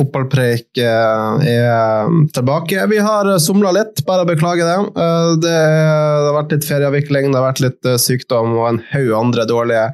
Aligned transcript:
Fotballpreik 0.00 0.80
eh, 0.80 1.44
er 1.50 2.08
tilbake. 2.34 2.86
Vi 2.90 2.98
har 3.04 3.28
somla 3.42 3.72
litt, 3.76 4.00
bare 4.08 4.24
beklager 4.28 4.64
det. 4.70 4.78
Eh, 4.96 5.36
Det 5.44 5.54
har 5.60 6.34
vært 6.40 6.56
litt 6.56 6.66
ferieavvikling, 6.68 7.30
det 7.30 7.38
har 7.40 7.50
vært 7.52 7.62
litt 7.66 7.86
eh, 7.92 8.00
sykdom 8.00 8.56
og 8.56 8.66
en 8.72 8.82
haug 8.94 9.12
andre 9.20 9.44
dårlige 9.50 9.86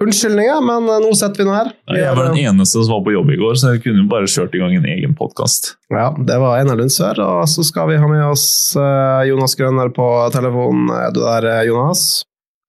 unnskyldninger, 0.00 0.60
men 0.64 0.86
eh, 0.88 1.00
nå 1.04 1.10
sitter 1.16 1.42
vi 1.42 1.48
nå 1.48 1.54
her. 1.56 1.72
Vi 1.92 1.98
Jeg 2.00 2.16
var 2.16 2.30
den 2.30 2.40
eneste 2.44 2.80
som 2.84 2.94
var 2.94 3.02
på 3.08 3.12
jobb 3.16 3.32
i 3.34 3.38
går, 3.40 3.58
så 3.60 3.74
jeg 3.74 3.82
kunne 3.84 4.06
bare 4.12 4.28
kjørt 4.30 4.54
i 4.56 4.62
gang 4.62 4.76
en 4.78 4.88
egen 4.94 5.16
podkast. 5.18 5.74
Ja, 5.92 6.10
det 6.16 6.38
var 6.40 6.58
Einar 6.60 6.78
Lundsør, 6.80 7.20
og 7.24 7.44
så 7.52 7.64
skal 7.66 7.90
vi 7.92 7.98
ha 8.00 8.08
med 8.08 8.24
oss 8.30 8.46
eh, 8.80 9.28
Jonas 9.32 9.56
Grønner 9.60 9.92
på 9.96 10.08
telefonen. 10.36 10.88
Er 10.96 11.12
du 11.16 11.20
der, 11.24 11.48
eh, 11.52 11.66
Jonas? 11.68 12.06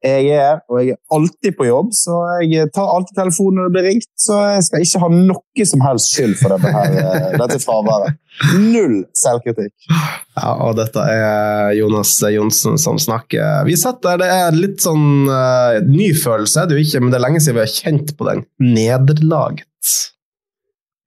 Jeg 0.02 0.31
er, 0.33 0.55
og 0.66 0.80
jeg 0.81 0.95
er 0.95 1.13
alltid 1.13 1.53
på 1.59 1.67
jobb, 1.67 1.91
så 1.94 2.16
jeg 2.41 2.71
tar 2.73 2.89
alltid 2.89 3.19
telefonen 3.19 3.59
når 3.59 3.67
det 3.67 3.73
blir 3.75 3.85
ringt. 3.85 4.07
Så 4.17 4.38
jeg 4.49 4.63
skal 4.66 4.85
ikke 4.85 5.02
ha 5.03 5.09
noe 5.13 5.67
som 5.69 5.83
helst 5.85 6.16
skyld 6.16 6.33
for 6.39 6.55
dette, 6.55 6.71
her, 6.73 6.95
eh, 6.97 7.27
dette 7.44 7.59
fraværet. 7.61 8.17
Null 8.57 8.95
selvkritikk. 9.22 9.75
Ja, 9.91 10.55
og 10.66 10.79
dette 10.79 11.05
er 11.05 11.75
Jonas 11.77 12.16
Johnsen 12.33 12.81
som 12.81 12.97
snakker. 13.02 13.61
Vi 13.69 13.77
setter 13.77 14.17
det 14.23 14.31
er 14.33 14.57
litt 14.57 14.81
sånn 14.81 15.29
uh, 15.29 15.77
ny 15.85 16.09
følelse, 16.17 16.66
er 16.66 16.73
jo 16.73 16.81
ikke, 16.81 17.03
men 17.03 17.13
det 17.13 17.22
er 17.22 17.27
lenge 17.27 17.45
siden 17.45 17.59
vi 17.59 17.66
har 17.67 17.75
kjent 17.77 18.17
på 18.17 18.31
den. 18.31 18.45
Nederlaget. 18.57 19.95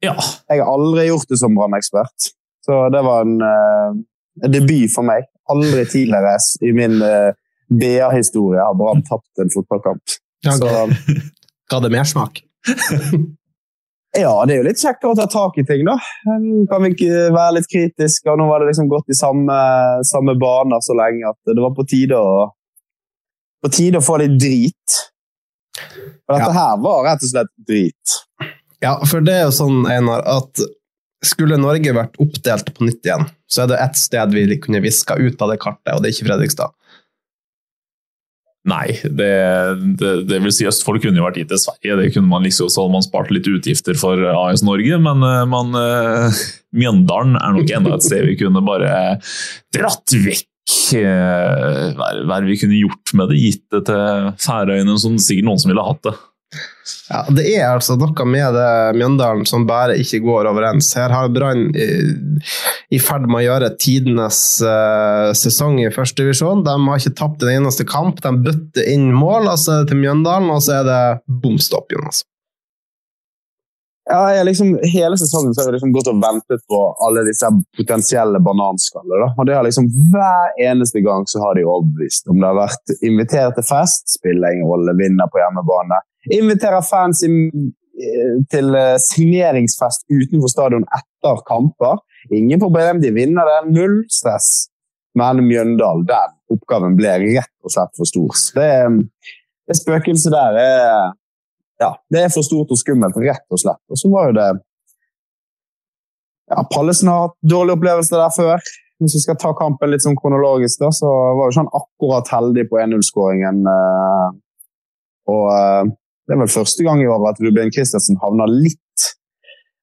Ja. 0.04 0.14
Jeg 0.52 0.62
har 0.62 0.70
aldri 0.70 1.08
gjort 1.08 1.34
det 1.34 1.42
som 1.42 1.58
brannekspert, 1.58 2.34
så 2.62 2.84
det 2.94 3.02
var 3.02 3.26
en, 3.26 3.40
uh, 3.42 4.44
en 4.44 4.54
debut 4.54 4.92
for 4.94 5.10
meg. 5.10 5.26
Aldri 5.50 5.82
tidligere 5.90 6.38
i 6.62 6.70
min 6.76 7.02
uh, 7.02 7.32
BA-historie 7.72 8.60
har 8.60 8.74
Brann 8.78 9.02
tapt 9.06 9.40
en 9.42 9.50
fotballkamp. 9.54 10.02
Ja, 10.44 10.52
Så, 10.58 10.68
ga, 10.68 10.84
ga 11.70 11.80
det 11.80 11.90
mersmak? 11.94 12.42
ja, 14.18 14.32
det 14.46 14.54
er 14.54 14.60
jo 14.60 14.66
litt 14.68 14.82
kjekkere 14.82 15.14
å 15.14 15.18
ta 15.18 15.26
tak 15.30 15.56
i 15.58 15.64
ting, 15.68 15.84
da. 15.88 15.96
Kan 16.70 16.84
vi 16.84 16.92
ikke 16.94 17.30
være 17.34 17.56
litt 17.58 17.70
kritiske? 17.72 18.28
og 18.30 18.38
Nå 18.40 18.46
var 18.50 18.62
det 18.62 18.70
liksom 18.72 18.90
gått 18.92 19.10
i 19.10 19.16
samme, 19.18 19.56
samme 20.06 20.36
baner 20.40 20.84
så 20.84 20.96
lenge 20.98 21.26
at 21.32 21.40
det 21.50 21.60
var 21.64 21.74
på 21.76 21.86
tide 21.90 22.20
å, 22.20 22.46
på 23.64 23.72
tide 23.74 24.00
å 24.00 24.04
få 24.04 24.20
litt 24.22 24.36
drit. 24.40 25.00
Og 26.28 26.36
dette 26.36 26.52
Ja. 26.52 26.54
her 26.60 26.78
var 26.84 27.02
rett 27.08 27.24
og 27.26 27.30
slett 27.32 27.52
drit. 27.68 28.18
Ja, 28.84 28.98
for 29.08 29.24
det 29.24 29.34
er 29.40 29.46
jo 29.48 29.52
sånn, 29.56 29.84
Einar, 29.88 30.22
at 30.28 30.60
skulle 31.24 31.56
Norge 31.56 31.92
vært 31.96 32.18
oppdelt 32.20 32.68
på 32.76 32.84
nytt 32.84 33.06
igjen, 33.08 33.24
så 33.48 33.62
er 33.64 33.70
det 33.72 33.78
ett 33.80 33.96
sted 33.96 34.34
vi 34.36 34.58
kunne 34.60 34.82
viska 34.84 35.16
ut 35.16 35.40
av 35.42 35.48
det 35.54 35.56
kartet, 35.62 35.94
og 35.94 36.02
det 36.04 36.10
er 36.10 36.16
ikke 36.18 36.26
Fredrikstad. 36.28 36.74
Nei, 38.64 38.94
det, 39.04 39.32
det, 40.00 40.10
det 40.24 40.38
vil 40.40 40.52
si 40.56 40.64
Østfold 40.64 41.02
kunne 41.04 41.20
jo 41.20 41.26
vært 41.26 41.36
gitt 41.42 41.50
til 41.52 41.60
Sverige. 41.60 41.98
Det 42.00 42.06
kunne 42.14 42.30
man 42.30 42.46
liksom, 42.46 42.70
så 42.72 42.84
hadde 42.84 42.94
man 42.94 43.04
spart 43.04 43.32
litt 43.34 43.48
utgifter 43.50 43.98
for 44.00 44.22
AS 44.30 44.64
Norge, 44.64 44.96
men 45.04 45.20
eh, 45.28 45.42
man, 45.52 45.76
uh, 45.76 46.42
Mjøndalen 46.80 47.36
er 47.36 47.58
nok 47.58 47.74
enda 47.76 47.98
et 47.98 48.06
sted 48.06 48.24
vi 48.24 48.38
kunne 48.40 48.64
bare 48.64 49.18
dratt 49.76 50.16
vekk. 50.16 50.48
eh, 50.96 51.90
Hva 51.98 52.38
er 52.38 52.48
vi 52.48 52.56
kunne 52.62 52.80
gjort 52.80 53.12
med 53.20 53.34
det? 53.34 53.42
Gitt 53.42 53.66
det 53.74 53.84
til 53.90 54.30
Færøyene, 54.46 54.96
som 55.02 55.20
sikkert 55.20 55.50
noen 55.50 55.60
som 55.60 55.74
ville 55.74 55.84
hatt 55.84 56.00
det. 56.08 56.16
Ja, 57.08 57.22
Det 57.32 57.44
er 57.48 57.70
altså 57.70 57.96
noe 58.00 58.26
med 58.28 58.56
det 58.56 58.68
Mjøndalen 58.98 59.46
som 59.48 59.66
bare 59.68 59.96
ikke 60.00 60.20
går 60.24 60.50
overens. 60.50 60.90
Her 60.96 61.12
har 61.14 61.32
Brann 61.32 61.70
i, 61.74 63.00
ferd 63.00 63.28
med 63.28 63.40
å 63.40 63.44
gjøre 63.46 63.72
tidenes 63.80 64.40
uh, 64.64 65.32
sesong 65.36 65.80
i 65.82 65.90
førstedivisjon. 65.92 66.64
De 66.66 66.76
har 66.88 67.00
ikke 67.00 67.16
tapt 67.20 67.44
en 67.44 67.54
eneste 67.54 67.88
kamp. 67.88 68.20
De 68.24 68.34
bøtter 68.44 68.92
inn 68.92 69.10
mål 69.16 69.50
altså, 69.56 69.82
til 69.88 70.00
Mjøndalen, 70.02 70.52
og 70.52 70.62
så 70.64 70.80
er 70.82 70.88
det 70.90 71.02
bom 71.44 71.60
stopp, 71.62 71.92
Jonas. 71.94 72.24
Ja, 74.10 74.42
liksom, 74.42 74.78
hele 74.92 75.16
sesongen 75.16 75.54
så 75.54 75.62
har 75.62 75.70
jeg 75.70 75.78
liksom 75.78 75.92
gått 75.94 76.10
og 76.10 76.18
ventet 76.20 76.60
på 76.68 76.80
alle 77.06 77.22
disse 77.24 77.48
potensielle 77.78 78.40
bananskallene. 78.44 79.30
Og 79.32 79.48
det 79.48 79.54
har 79.56 79.64
liksom 79.64 79.86
Hver 80.12 80.52
eneste 80.60 81.00
gang 81.04 81.24
så 81.30 81.40
har 81.40 81.56
de 81.56 81.64
overbevist. 81.64 82.28
Om 82.28 82.42
det 82.42 82.50
har 82.50 82.58
vært 82.58 82.92
invitert 83.00 83.56
til 83.56 83.64
fest, 83.64 84.04
spiller 84.18 84.52
ingen 84.52 84.68
rolle, 84.68 84.92
vinner 84.98 85.30
på 85.32 85.40
hjemmebane. 85.40 86.02
Inviterer 86.36 86.84
fans 86.84 87.24
eh, 87.24 88.36
til 88.52 88.76
eh, 88.76 88.98
signeringsfest 89.00 90.04
utenfor 90.12 90.52
stadion 90.52 90.84
etter 91.00 91.40
kamper. 91.48 92.04
Ingen 92.32 92.60
problem, 92.60 93.00
de 93.00 93.12
vinner 93.16 93.48
det. 93.48 93.58
Null 93.72 94.02
stress. 94.12 94.66
Men 95.16 95.40
Mjøndalen, 95.48 96.04
den 96.10 96.38
oppgaven 96.52 96.96
ble 96.98 97.16
rett 97.22 97.52
og 97.64 97.72
slett 97.72 97.96
for 97.96 98.10
stor. 98.10 98.40
Det, 98.58 98.70
det 99.64 99.80
spøkelset 99.80 100.34
der 100.34 100.60
er 100.60 101.12
ja, 101.82 101.90
det 102.12 102.22
er 102.22 102.32
for 102.32 102.46
stort 102.46 102.70
og 102.70 102.78
skummelt, 102.80 103.16
rett 103.18 103.44
og 103.50 103.60
slett. 103.60 103.82
Og 103.90 104.00
så 104.00 104.10
var 104.12 104.30
jo 104.30 104.38
det 104.38 104.48
ja, 106.52 106.62
Pallesen 106.70 107.08
har 107.08 107.26
hatt 107.26 107.36
dårlige 107.50 107.78
opplevelser 107.78 108.20
der 108.20 108.32
før. 108.36 108.72
Hvis 109.02 109.16
vi 109.16 109.22
skal 109.24 109.38
ta 109.40 109.50
kampen 109.58 109.90
litt 109.90 110.04
sånn 110.04 110.18
kronologisk, 110.18 110.78
da, 110.82 110.90
så 110.94 111.08
var 111.08 111.48
jo 111.48 111.54
ikke 111.54 111.62
han 111.64 111.76
akkurat 111.80 112.30
heldig 112.36 112.64
på 112.70 112.78
1-0-skåringen. 112.84 113.64
eh, 113.72 114.28
Og 115.34 115.46
eh, 115.50 115.92
det 116.24 116.36
er 116.36 116.40
vel 116.40 116.52
første 116.52 116.84
gang 116.86 117.02
i 117.02 117.08
år 117.10 117.26
at 117.30 117.40
Ruben 117.42 117.72
Christensen 117.74 118.20
havner 118.22 118.50
litt 118.52 118.80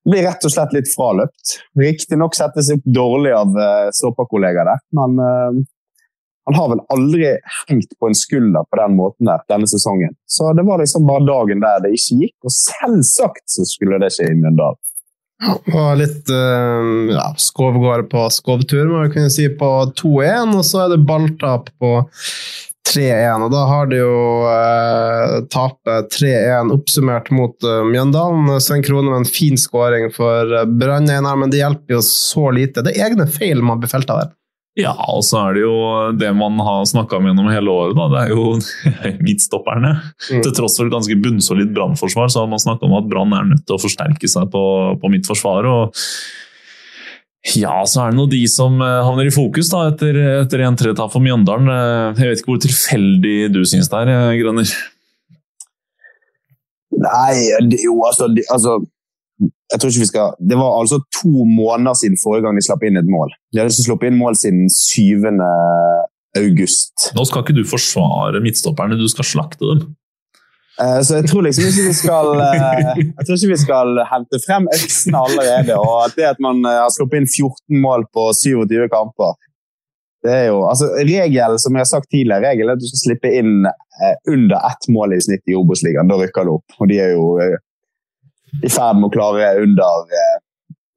Blir 0.02 0.24
rett 0.26 0.42
og 0.48 0.50
slett 0.50 0.72
litt 0.74 0.88
fraløpt. 0.90 1.60
Riktignok 1.78 2.34
settes 2.34 2.72
opp 2.74 2.88
dårlig 2.90 3.36
av 3.38 3.52
uh, 3.54 3.92
stopperkollegaer 3.94 4.66
der, 4.66 4.80
men 4.98 5.20
eh, 5.22 5.60
han 6.50 6.58
har 6.58 6.70
vel 6.72 6.84
aldri 6.94 7.34
hengt 7.70 7.92
på 8.00 8.10
en 8.10 8.18
skulder 8.18 8.66
på 8.70 8.80
den 8.80 8.96
måten 8.98 9.30
der 9.30 9.44
denne 9.52 9.70
sesongen. 9.70 10.16
Så 10.26 10.54
det 10.58 10.66
var 10.68 10.82
liksom 10.82 11.06
bare 11.10 11.26
dagen 11.28 11.62
der 11.64 11.84
det 11.84 11.94
ikke 11.98 12.22
gikk, 12.24 12.38
og 12.48 12.56
selvsagt 12.56 13.46
så 13.56 13.68
skulle 13.70 14.02
det 14.02 14.14
ikke 14.14 14.32
i 14.32 14.40
Mjøndalen. 14.40 14.82
Og 15.74 15.96
litt 15.98 16.30
uh, 16.30 17.10
ja, 17.10 17.30
Skovgård 17.42 18.10
på 18.12 18.28
skovtur, 18.34 18.86
må 18.90 19.06
vi 19.06 19.14
kunne 19.16 19.32
si, 19.34 19.48
på 19.58 19.70
2-1, 19.98 20.58
og 20.58 20.66
så 20.68 20.84
er 20.84 20.92
det 20.94 21.06
balltap 21.10 21.72
på 21.82 21.96
3-1. 22.92 23.46
Og 23.46 23.54
da 23.54 23.64
har 23.70 23.90
de 23.90 24.02
jo 24.02 24.18
eh, 24.50 25.36
tapet 25.54 26.12
3-1 26.18 26.74
oppsummert 26.76 27.32
mot 27.34 27.56
uh, 27.66 27.82
Mjøndalen. 27.88 28.52
Svein 28.62 28.86
Krone 28.86 29.10
med 29.10 29.24
en 29.24 29.30
fin 29.30 29.58
skåring 29.60 30.10
for 30.14 30.54
uh, 30.54 30.66
Brann, 30.66 31.10
men 31.10 31.54
det 31.54 31.62
hjelper 31.62 31.98
jo 31.98 32.04
så 32.06 32.50
lite. 32.54 32.84
Det 32.86 32.94
er 32.94 33.10
egne 33.10 33.30
feil 33.32 33.64
man 33.66 33.82
blir 33.82 33.92
felt 33.92 34.12
av 34.14 34.24
der. 34.24 34.34
Ja, 34.80 34.94
og 35.12 35.20
så 35.28 35.36
er 35.50 35.58
det 35.58 35.64
jo 35.66 35.74
det 36.16 36.30
man 36.38 36.60
har 36.64 36.86
snakka 36.88 37.18
om 37.18 37.26
gjennom 37.28 37.50
hele 37.52 37.74
året, 37.74 37.98
da. 37.98 38.06
Det 38.14 38.22
er 38.22 38.30
jo 38.32 38.44
midtstopperne. 39.28 39.96
Mm. 40.30 40.44
Til 40.46 40.54
tross 40.56 40.78
for 40.80 40.88
et 40.88 40.94
ganske 40.94 41.18
bunnsolid 41.20 41.74
brannforsvar, 41.76 42.32
så 42.32 42.46
har 42.46 42.52
man 42.52 42.62
snakka 42.64 42.88
om 42.88 42.96
at 43.02 43.10
Brann 43.12 43.36
er 43.36 43.50
nødt 43.50 43.66
til 43.68 43.76
å 43.76 43.82
forsterke 43.84 44.30
seg 44.32 44.48
på, 44.54 44.64
på 45.02 45.12
midtforsvaret. 45.12 45.68
og 45.68 45.92
ja, 47.58 47.74
så 47.90 48.04
er 48.04 48.12
det 48.14 48.20
nå 48.20 48.28
de 48.30 48.40
som 48.48 48.76
eh, 48.86 49.00
havner 49.02 49.28
i 49.28 49.34
fokus 49.34 49.72
da, 49.74 49.88
etter, 49.90 50.18
etter 50.44 50.62
1-3-tap 50.68 51.10
for 51.12 51.24
Mjøndalen. 51.26 51.68
Eh, 51.74 52.22
Jeg 52.22 52.30
vet 52.36 52.44
ikke 52.44 52.54
hvor 52.54 52.62
tilfeldig 52.62 53.38
du 53.56 53.64
syns 53.66 53.90
det 53.90 54.04
er, 54.06 54.12
eh, 54.14 54.36
Grønner? 54.38 54.72
Nei, 57.02 57.34
det, 57.72 57.80
jo, 57.82 57.96
altså, 58.06 58.28
det, 58.30 58.46
altså 58.54 58.78
jeg 59.42 59.80
tror 59.80 59.92
ikke 59.92 60.04
vi 60.04 60.10
skal, 60.10 60.36
Det 60.50 60.58
var 60.60 60.76
altså 60.80 61.00
to 61.22 61.46
måneder 61.48 61.96
siden 61.98 62.20
forrige 62.24 62.46
gang 62.46 62.58
de 62.58 62.66
slapp 62.66 62.84
inn 62.86 63.00
et 63.00 63.10
mål. 63.10 63.34
De 63.52 63.62
hadde 63.62 63.74
ikke 63.74 63.88
sluppet 63.88 64.12
inn 64.12 64.20
mål 64.20 64.38
siden 64.38 64.68
7. 64.70 65.32
august. 66.42 67.10
Nå 67.18 67.26
skal 67.28 67.44
ikke 67.44 67.58
du 67.58 67.66
forsvare 67.68 68.44
midtstopperne, 68.44 69.00
du 69.00 69.08
skal 69.12 69.28
slakte 69.28 69.68
dem. 69.68 69.86
Uh, 70.82 71.02
Så 71.04 71.20
jeg 71.20 71.30
tror 71.30 71.46
liksom 71.46 71.68
ikke 71.68 71.88
vi 71.90 71.94
skal 71.94 72.30
uh, 72.40 72.98
Jeg 72.98 73.26
tror 73.28 73.36
ikke 73.36 73.54
vi 73.54 73.62
skal 73.64 74.04
hente 74.12 74.42
frem 74.46 74.68
øksene 74.72 75.24
allerede. 75.28 75.78
Og 75.78 75.96
at 76.06 76.18
det 76.18 76.28
at 76.32 76.44
man 76.44 76.64
eh, 76.66 76.82
har 76.84 76.92
sluppet 76.96 77.22
inn 77.22 77.30
14 77.30 77.82
mål 77.86 78.08
på 78.16 78.30
27 78.44 78.90
kamper 78.94 79.40
det 80.22 80.34
er 80.36 80.44
jo, 80.52 80.60
altså 80.70 80.86
regel, 81.02 81.56
som 81.58 81.74
jeg 81.74 81.82
har 81.82 81.88
sagt 81.90 82.12
tidligere, 82.14 82.52
regelen 82.52 82.70
er 82.70 82.78
at 82.78 82.82
du 82.84 82.86
skal 82.92 83.00
slippe 83.02 83.30
inn 83.34 83.66
uh, 83.66 84.16
under 84.30 84.60
ett 84.68 84.86
mål 84.94 85.16
i 85.16 85.22
snitt 85.26 85.50
i 85.50 85.56
Obos-ligaen. 85.58 86.12
Da 86.12 86.20
rykker 86.20 86.46
du 86.46 86.52
opp. 86.60 86.76
Og 86.78 86.92
de 86.92 87.00
er 87.02 87.16
jo 87.16 87.24
i 88.64 88.70
ferd 88.70 89.00
med 89.00 89.10
å 89.10 89.14
klare 89.14 89.54
under, 89.62 90.06
eh, 90.20 90.38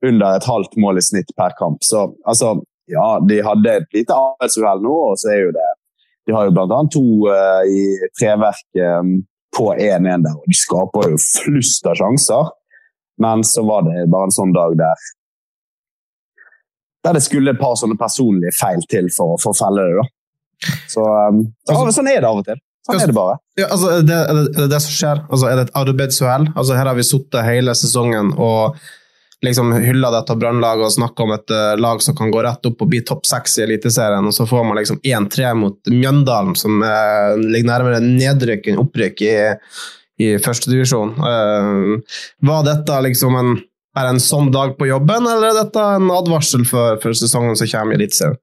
under 0.09 0.37
et 0.37 0.49
halvt 0.49 0.77
mål 0.81 0.99
i 0.99 1.05
snitt 1.05 1.31
per 1.39 1.55
kamp. 1.59 1.83
Så 1.87 2.09
altså, 2.27 2.56
ja, 2.91 3.21
de 3.21 3.41
hadde 3.45 3.77
et 3.79 3.97
lite 3.97 4.17
arbeidsuhell 4.17 4.83
nå, 4.85 4.95
og 5.11 5.21
så 5.21 5.33
er 5.33 5.47
jo 5.47 5.55
det 5.56 5.71
De 6.25 6.33
har 6.33 6.47
jo 6.49 6.56
annet 6.56 6.89
to 6.89 7.29
uh, 7.29 7.61
i 7.69 7.81
treverket 8.17 8.79
um, 8.97 9.19
på 9.53 9.67
1-1 9.75 10.23
der, 10.25 10.33
og 10.33 10.47
de 10.49 10.56
skaper 10.56 11.11
jo 11.12 11.19
flust 11.21 11.85
av 11.85 11.99
sjanser. 12.01 12.49
Men 13.21 13.45
så 13.45 13.61
var 13.69 13.85
det 13.85 14.06
bare 14.09 14.31
en 14.31 14.33
sånn 14.33 14.55
dag 14.56 14.73
der 14.81 15.03
der 17.05 17.19
det 17.19 17.21
skulle 17.27 17.53
et 17.53 17.61
par 17.61 17.77
sånne 17.77 17.99
personlige 18.01 18.56
feil 18.56 18.81
til 18.89 19.11
for, 19.12 19.37
for 19.37 19.53
å 19.53 19.59
felle 19.59 19.85
det. 19.85 19.99
da. 20.01 20.77
Så, 20.89 21.05
um, 21.05 21.43
Altså- 21.69 21.93
Sånn 21.99 22.09
er 22.09 22.23
det 22.25 22.31
av 22.31 22.41
og 22.41 22.47
til. 22.49 22.64
Sånn 22.85 23.01
er 23.01 23.09
det 23.09 23.17
bare. 23.17 23.39
Ja, 23.57 23.71
altså, 23.73 23.95
er 23.95 24.05
det, 24.05 24.19
er 24.19 24.37
det, 24.37 24.45
er 24.51 24.67
det 24.67 24.73
det 24.75 24.83
som 24.85 24.93
skjer? 24.93 25.23
Altså, 25.31 25.49
er 25.49 25.57
det 25.57 25.65
et 25.69 25.79
arbeidsuhell? 25.81 26.51
Altså, 26.53 26.77
her 26.77 26.91
har 26.91 26.99
vi 26.99 27.07
sittet 27.07 27.47
hele 27.47 27.75
sesongen 27.79 28.35
og 28.37 28.77
liksom 29.45 29.73
hylla 29.73 30.11
dette 30.13 30.37
brannlaget 30.41 30.87
og 30.87 30.93
snakka 30.95 31.25
om 31.25 31.33
et 31.35 31.53
uh, 31.53 31.73
lag 31.81 32.03
som 32.03 32.17
kan 32.17 32.33
gå 32.33 32.43
rett 32.45 32.69
opp 32.69 32.85
og 32.85 32.91
bli 32.93 33.03
topp 33.07 33.27
seks 33.29 33.59
i 33.59 33.65
Eliteserien, 33.67 34.25
og 34.25 34.37
så 34.37 34.47
får 34.49 34.65
man 34.69 34.79
liksom 34.81 35.01
1-3 35.05 35.53
mot 35.61 35.93
Mjøndalen, 35.93 36.55
som 36.59 36.81
uh, 36.85 37.35
ligger 37.41 37.71
nærmere 37.71 38.01
nedrykk 38.05 38.71
enn 38.73 38.81
opprykk 38.85 39.25
i, 39.27 39.35
i 40.25 40.31
førstedivisjon. 40.45 41.17
Uh, 41.21 42.25
var 42.49 42.65
dette 42.69 43.01
liksom 43.09 43.37
en, 43.41 43.55
bare 43.97 44.15
en 44.15 44.23
sånn 44.23 44.53
dag 44.55 44.77
på 44.79 44.89
jobben, 44.89 45.29
eller 45.29 45.53
er 45.53 45.61
dette 45.63 45.89
en 45.99 46.13
advarsel 46.15 46.65
for, 46.69 47.01
for 47.05 47.17
sesongen 47.17 47.57
som 47.61 47.71
kommer 47.71 47.97
i 47.97 48.03
Eliteserien? 48.03 48.41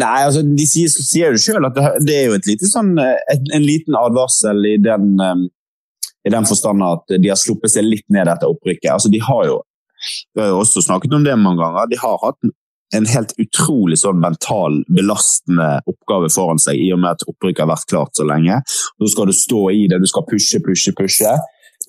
Nei, 0.00 0.22
altså, 0.24 0.40
De 0.42 0.66
sier, 0.68 0.88
sier 0.88 1.34
jo 1.34 1.40
sjøl 1.40 1.68
at 1.68 1.76
det, 1.76 1.88
det 2.08 2.14
er 2.16 2.30
jo 2.30 2.38
lite 2.46 2.68
sånn, 2.70 2.94
eh, 3.00 3.18
et, 3.34 3.44
en 3.52 3.66
liten 3.66 3.98
advarsel 3.98 4.64
i 4.70 4.78
den, 4.80 5.12
um, 5.20 5.44
den 6.24 6.48
forstand 6.48 6.84
at 6.86 7.12
de 7.18 7.28
har 7.28 7.40
sluppet 7.40 7.74
seg 7.74 7.84
litt 7.88 8.06
ned 8.12 8.30
etter 8.32 8.52
opprykket. 8.52 8.92
Altså, 8.94 9.12
de 9.12 9.20
har 9.22 9.46
jo, 9.50 9.60
Vi 10.34 10.42
har 10.42 10.48
jo 10.50 10.62
også 10.64 10.82
snakket 10.82 11.12
om 11.14 11.22
det 11.22 11.36
mange 11.38 11.62
ganger. 11.62 11.90
De 11.90 11.98
har 12.00 12.16
hatt 12.24 12.52
en 12.96 13.06
helt 13.08 13.32
utrolig 13.40 13.96
sånn 14.00 14.20
mental 14.20 14.80
belastende 14.92 15.68
oppgave 15.88 16.28
foran 16.32 16.60
seg 16.60 16.80
i 16.80 16.90
og 16.92 17.00
med 17.04 17.14
at 17.14 17.24
opprykket 17.28 17.64
har 17.64 17.70
vært 17.70 17.88
klart 17.92 18.18
så 18.18 18.26
lenge. 18.28 18.58
Nå 19.00 19.10
skal 19.12 19.30
du 19.30 19.36
stå 19.36 19.62
i 19.72 19.86
det, 19.92 20.00
du 20.02 20.08
skal 20.10 20.26
pushe, 20.28 20.60
pushe, 20.64 20.92
pushe. 20.98 21.36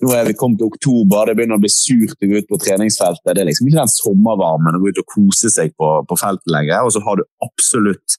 Nå 0.02 0.10
er 0.16 0.26
vi 0.28 0.34
kommet 0.38 0.60
til 0.60 0.70
oktober, 0.72 1.28
det 1.28 1.36
begynner 1.38 1.60
å 1.60 1.62
bli 1.62 1.70
surt 1.72 2.18
å 2.18 2.28
gå 2.30 2.42
ut 2.42 2.50
på 2.50 2.60
treningsfeltet. 2.64 3.30
Det 3.30 3.42
er 3.42 3.48
liksom 3.50 3.70
ikke 3.70 3.82
den 3.82 3.94
sommervarmen 3.94 4.78
å 4.78 4.82
gå 4.82 4.90
ut 4.90 5.00
og 5.04 5.08
kose 5.14 5.52
seg 5.52 5.74
på, 5.78 5.94
på 6.08 6.18
feltet 6.20 6.50
lenger. 6.50 6.82
Og 6.84 6.94
så 6.94 7.02
har 7.04 7.20
du 7.20 7.26
absolutt 7.44 8.18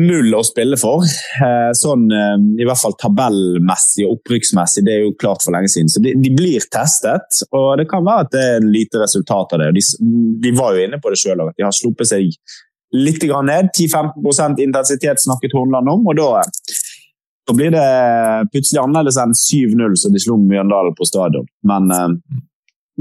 null 0.00 0.32
å 0.36 0.42
spille 0.46 0.78
for. 0.80 1.04
Eh, 1.04 1.70
Sånn 1.76 2.06
eh, 2.14 2.36
i 2.62 2.66
hvert 2.66 2.80
fall 2.80 2.96
tabellmessig 3.00 4.06
og 4.06 4.18
opprykksmessig, 4.18 4.84
det 4.86 4.96
er 4.96 5.04
jo 5.04 5.16
klart 5.20 5.44
for 5.44 5.54
lenge 5.54 5.70
siden. 5.72 5.90
Så 5.92 6.02
de, 6.04 6.14
de 6.20 6.32
blir 6.34 6.64
testet, 6.72 7.42
og 7.50 7.72
det 7.80 7.88
kan 7.90 8.06
være 8.06 8.26
at 8.26 8.34
det 8.34 8.46
er 8.54 8.66
lite 8.66 9.02
resultat 9.02 9.56
av 9.56 9.64
det. 9.64 9.70
De, 9.76 9.84
de 10.46 10.54
var 10.56 10.76
jo 10.76 10.86
inne 10.86 11.00
på 11.02 11.12
det 11.12 11.20
sjøl, 11.20 11.44
at 11.44 11.56
de 11.58 11.66
har 11.66 11.76
sluppet 11.76 12.12
seg 12.12 12.30
litt 12.96 13.22
ned. 13.22 13.70
10-15% 13.76 14.62
intensitet 14.64 15.22
snakket 15.22 15.54
Hornland 15.54 15.90
om, 15.92 16.08
og 16.10 16.16
da, 16.18 16.44
da 17.50 17.54
blir 17.56 17.72
det 17.74 17.86
plutselig 18.52 18.78
annerledes 18.78 19.16
enn 19.18 19.32
7-0 19.34 19.96
som 19.98 20.12
de 20.14 20.22
slo 20.22 20.36
Mjøndalen 20.38 20.94
på 20.94 21.06
stadion. 21.08 21.48
Men 21.66 21.90
eh, 21.90 22.12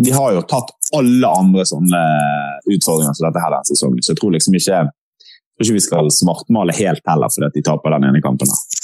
de 0.05 0.13
har 0.15 0.33
jo 0.33 0.45
tatt 0.49 0.71
alle 0.97 1.29
andre 1.29 1.65
sånne 1.69 1.99
utfordringer 2.65 3.13
som 3.13 3.27
dette 3.27 3.43
her 3.43 3.53
denne 3.53 3.69
sesongen, 3.69 4.01
så 4.01 4.15
jeg 4.15 4.21
tror 4.21 4.33
liksom 4.33 4.57
ikke 4.57 4.79
tror 4.89 5.67
ikke 5.67 5.75
vi 5.75 5.83
skal 5.85 6.09
svartmale 6.15 6.73
helt 6.79 7.03
heller 7.11 7.29
fordi 7.29 7.49
at 7.49 7.57
de 7.59 7.65
taper 7.67 7.93
den 7.93 8.07
ene 8.09 8.23
kampen. 8.23 8.49
her. 8.49 8.81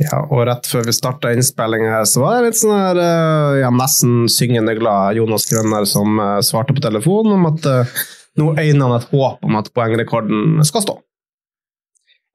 Ja, 0.00 0.18
og 0.24 0.42
rett 0.48 0.66
før 0.68 0.88
vi 0.88 0.96
starta 0.96 1.30
innspillinga 1.32 1.92
her, 2.00 2.08
så 2.08 2.24
var 2.24 2.34
det 2.40 2.50
litt 2.50 2.58
sånn 2.58 2.74
her 2.74 3.00
eh, 3.04 3.60
ja, 3.62 3.70
nesten 3.72 4.26
syngende 4.32 4.74
glad 4.80 5.20
Jonas 5.20 5.46
Grønner 5.52 5.86
som 5.88 6.18
eh, 6.18 6.40
svarte 6.44 6.74
på 6.74 6.82
telefonen 6.82 7.38
om 7.38 7.50
at 7.52 7.70
nå 8.36 8.50
øyner 8.58 8.82
han 8.82 8.98
et 8.98 9.10
håp 9.14 9.46
om 9.46 9.60
at 9.60 9.70
poengrekorden 9.76 10.64
skal 10.66 10.82
stå. 10.82 10.98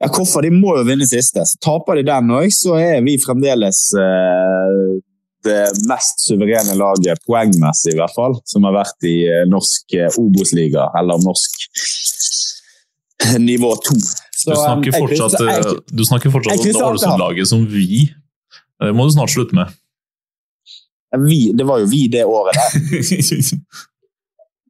Ja, 0.01 0.07
Koffa 0.09 0.42
de 0.42 0.50
må 0.56 0.74
jo 0.80 0.83
vinne 0.88 1.06
siste. 1.06 1.44
Så 1.45 1.59
taper 1.62 2.00
de 2.00 2.03
den 2.07 2.31
òg, 2.33 2.48
så 2.56 2.74
er 2.81 3.01
vi 3.06 3.18
fremdeles 3.21 3.83
eh, 4.01 5.00
det 5.45 5.59
mest 5.89 6.24
suverene 6.25 6.74
laget, 6.77 7.21
poengmessig 7.30 7.94
i 7.94 8.00
hvert 8.00 8.13
fall, 8.15 8.36
som 8.50 8.65
har 8.65 8.74
vært 8.80 9.06
i 9.09 9.15
eh, 9.30 9.44
norsk 9.50 9.94
eh, 10.00 10.18
Obos-liga, 10.21 10.88
eller 10.98 11.21
norsk 11.21 11.68
nivå 13.39 13.75
to. 13.86 13.95
Så, 14.01 14.50
Du 14.50 14.56
snakker 14.57 14.89
eh, 14.89 14.98
jeg 14.98 15.03
fortsatt, 15.06 15.38
jeg- 15.39 15.65
eh, 15.75 15.80
du 15.94 16.04
snakker 16.07 16.33
fortsatt 16.33 16.65
jeg 16.65 16.75
om. 16.75 16.81
Ålesund-laget 16.89 17.47
som 17.51 17.65
vi. 17.69 18.07
Det 18.81 18.95
må 18.97 19.06
du 19.06 19.13
snart 19.13 19.30
slutte 19.30 19.54
med. 19.54 19.68
vi, 21.27 21.51
det 21.54 21.65
var 21.68 21.80
jo 21.83 21.86
vi 21.92 22.07
det 22.07 22.24
året 22.25 22.56
der. 22.57 22.69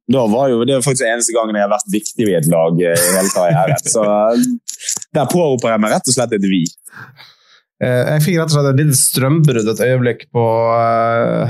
Da 0.09 0.23
var 0.31 0.49
jo, 0.51 0.63
det 0.65 0.73
er 0.75 0.81
faktisk 0.83 1.05
eneste 1.07 1.35
gangen 1.35 1.55
jeg 1.55 1.63
har 1.67 1.71
vært 1.71 1.91
viktig 1.93 2.25
i 2.27 2.37
et 2.39 2.47
lag 2.51 2.79
eh, 2.81 2.97
i 2.97 3.11
hele 3.17 3.33
karrieren. 3.35 3.83
Så 3.85 4.01
eh, 4.07 4.47
der 5.15 5.29
påroper 5.31 5.75
jeg 5.75 5.83
meg 5.83 5.93
rett 5.93 6.09
og 6.09 6.15
slett 6.17 6.33
et 6.35 6.47
vi. 6.49 6.63
Eh, 7.81 8.01
Jeg 8.15 8.23
fikk 8.25 8.39
rett 8.41 8.51
og 8.51 8.55
slett 8.57 8.71
et 8.73 8.81
lite 8.81 8.97
strømbrudd 8.97 9.69
et 9.71 9.83
øyeblikk 9.87 10.25
på 10.35 10.45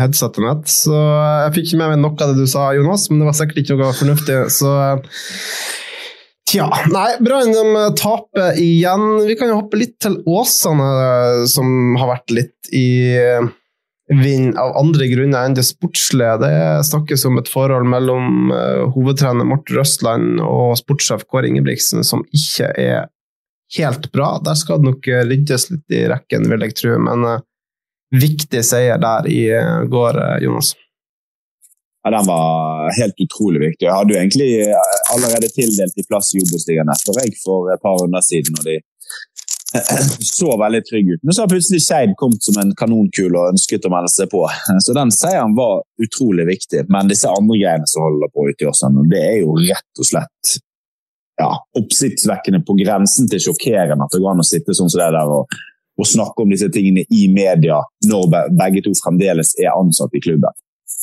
headsetet 0.01 0.43
mitt, 0.45 0.71
så 0.71 0.95
jeg 1.45 1.55
fikk 1.57 1.69
ikke 1.69 1.79
med 1.81 1.93
meg 1.93 2.03
noe 2.03 2.15
av 2.27 2.33
det 2.33 2.43
du 2.43 2.51
sa, 2.51 2.69
Jonas, 2.77 3.07
men 3.11 3.23
det 3.23 3.29
var 3.31 3.39
sikkert 3.39 3.63
ikke 3.63 3.79
noe 3.79 3.93
fornuftig, 3.97 4.41
så 4.59 4.75
Tja. 6.51 6.65
Nei, 6.91 7.13
Brann 7.23 7.53
taper 7.95 8.57
igjen. 8.59 9.03
Vi 9.23 9.37
kan 9.39 9.47
jo 9.47 9.61
hoppe 9.61 9.77
litt 9.79 9.93
til 10.03 10.17
Åsane, 10.27 10.87
som 11.47 11.95
har 11.95 12.09
vært 12.09 12.33
litt 12.35 12.71
i 12.75 12.83
eh, 14.11 14.59
av 14.59 14.75
andre 14.79 15.07
grunner 15.11 15.45
enn 15.45 15.55
det 15.57 15.65
sportslige. 15.67 16.37
Det 16.43 16.53
snakkes 16.87 17.25
om 17.29 17.39
et 17.41 17.51
forhold 17.51 17.87
mellom 17.89 18.51
eh, 18.55 18.83
hovedtrener 18.95 19.47
Morten 19.47 19.79
Røstland 19.79 20.43
og 20.43 20.75
sportssjef 20.79 21.25
Kåre 21.29 21.49
Ingebrigtsen 21.51 22.05
som 22.07 22.25
ikke 22.35 22.71
er 22.75 23.09
helt 23.77 24.11
bra. 24.11 24.35
Der 24.43 24.59
skal 24.59 24.81
det 24.81 24.91
nok 24.91 25.09
eh, 25.09 25.23
ryddes 25.29 25.69
litt 25.71 25.97
i 25.97 26.05
rekken, 26.11 26.47
vil 26.51 26.67
jeg 26.67 26.77
tro. 26.81 26.99
Men 27.07 27.27
eh, 27.29 27.43
viktig 28.21 28.63
seier 28.67 29.01
der 29.01 29.27
i 29.31 29.41
går, 29.91 30.21
Jonas. 30.43 30.73
Ja, 32.03 32.09
Den 32.17 32.25
var 32.27 32.89
helt 32.97 33.19
utrolig 33.21 33.61
viktig. 33.61 33.85
Jeg 33.85 33.93
hadde 33.93 34.15
jo 34.15 34.19
egentlig 34.19 34.49
allerede 35.13 35.51
tildelt 35.53 35.99
i 36.01 36.05
plass 36.09 36.33
i 36.33 36.41
Obos-ligaen 36.41 36.89
etter 36.91 37.19
jeg 37.21 37.37
for 37.43 37.69
et 37.71 37.83
par 37.83 37.99
runder 38.01 38.25
siden. 38.25 38.57
og 38.57 38.65
de 38.65 38.79
så 40.19 40.57
veldig 40.59 40.81
trygg 40.89 41.09
ut. 41.13 41.21
Men 41.23 41.33
så 41.33 41.43
har 41.43 41.51
plutselig 41.51 41.81
Skeid 41.85 42.15
kommet 42.19 42.43
som 42.43 42.57
en 42.61 42.73
kanonkule 42.77 43.39
og 43.39 43.53
ønsket 43.53 43.87
å 43.87 43.93
melde 43.93 44.11
seg 44.13 44.31
på. 44.31 44.43
Så 44.85 44.95
den 44.97 45.13
seieren 45.15 45.55
var 45.57 45.83
utrolig 46.03 46.47
viktig. 46.49 46.85
Men 46.91 47.11
disse 47.11 47.31
andre 47.31 47.59
greiene 47.61 47.89
som 47.89 48.07
holder 48.07 48.33
på 48.33 48.49
ute 48.49 48.65
i 48.65 48.69
Åsane, 48.71 49.07
det 49.11 49.23
er 49.23 49.37
jo 49.43 49.55
rett 49.59 50.03
og 50.03 50.09
slett 50.11 50.55
ja, 51.41 51.51
oppsiktsvekkende 51.79 52.61
på 52.67 52.75
grensen 52.81 53.29
til 53.31 53.41
sjokkerende 53.47 54.05
at 54.05 54.13
det 54.13 54.21
går 54.21 54.35
an 54.35 54.43
å 54.43 54.47
sitte 54.47 54.75
sånn 54.77 54.91
som 54.91 55.01
det 55.01 55.07
der 55.15 55.31
og, 55.37 55.55
og 55.97 56.09
snakke 56.09 56.43
om 56.43 56.51
disse 56.53 56.69
tingene 56.73 57.05
i 57.09 57.23
media 57.31 57.79
når 58.09 58.51
begge 58.59 58.83
to 58.85 58.93
fremdeles 58.99 59.55
er 59.61 59.71
ansatt 59.73 60.13
i 60.17 60.21
klubben. 60.21 60.53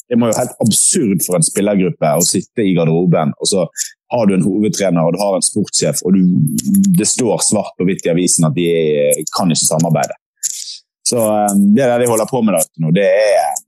Det 0.08 0.16
må 0.16 0.30
jo 0.30 0.38
helt 0.38 0.56
absurd 0.64 1.24
for 1.26 1.38
en 1.38 1.46
spillergruppe 1.46 2.12
å 2.16 2.24
sitte 2.24 2.64
i 2.64 2.74
garderoben, 2.76 3.34
og 3.36 3.50
så 3.50 3.66
har 4.12 4.28
du 4.28 4.34
en 4.34 4.44
hovedtrener 4.46 5.04
og 5.04 5.14
du 5.14 5.20
har 5.20 5.36
en 5.36 5.44
sportssjef, 5.44 6.00
og 6.08 6.16
du, 6.16 6.22
det 6.96 7.08
står 7.08 7.44
svart 7.44 7.76
på 7.76 7.88
hvitt 7.88 8.06
i 8.08 8.12
avisen 8.14 8.48
at 8.48 8.56
de 8.56 8.68
er, 8.72 9.24
kan 9.36 9.52
ikke 9.52 9.68
samarbeide. 9.68 10.16
Så 11.08 11.20
eh, 11.20 11.56
det 11.76 11.84
der 11.84 12.00
de 12.00 12.08
holder 12.10 12.28
på 12.30 12.40
med 12.44 12.56
nå, 12.56 12.92
det 12.96 13.08
er 13.08 13.58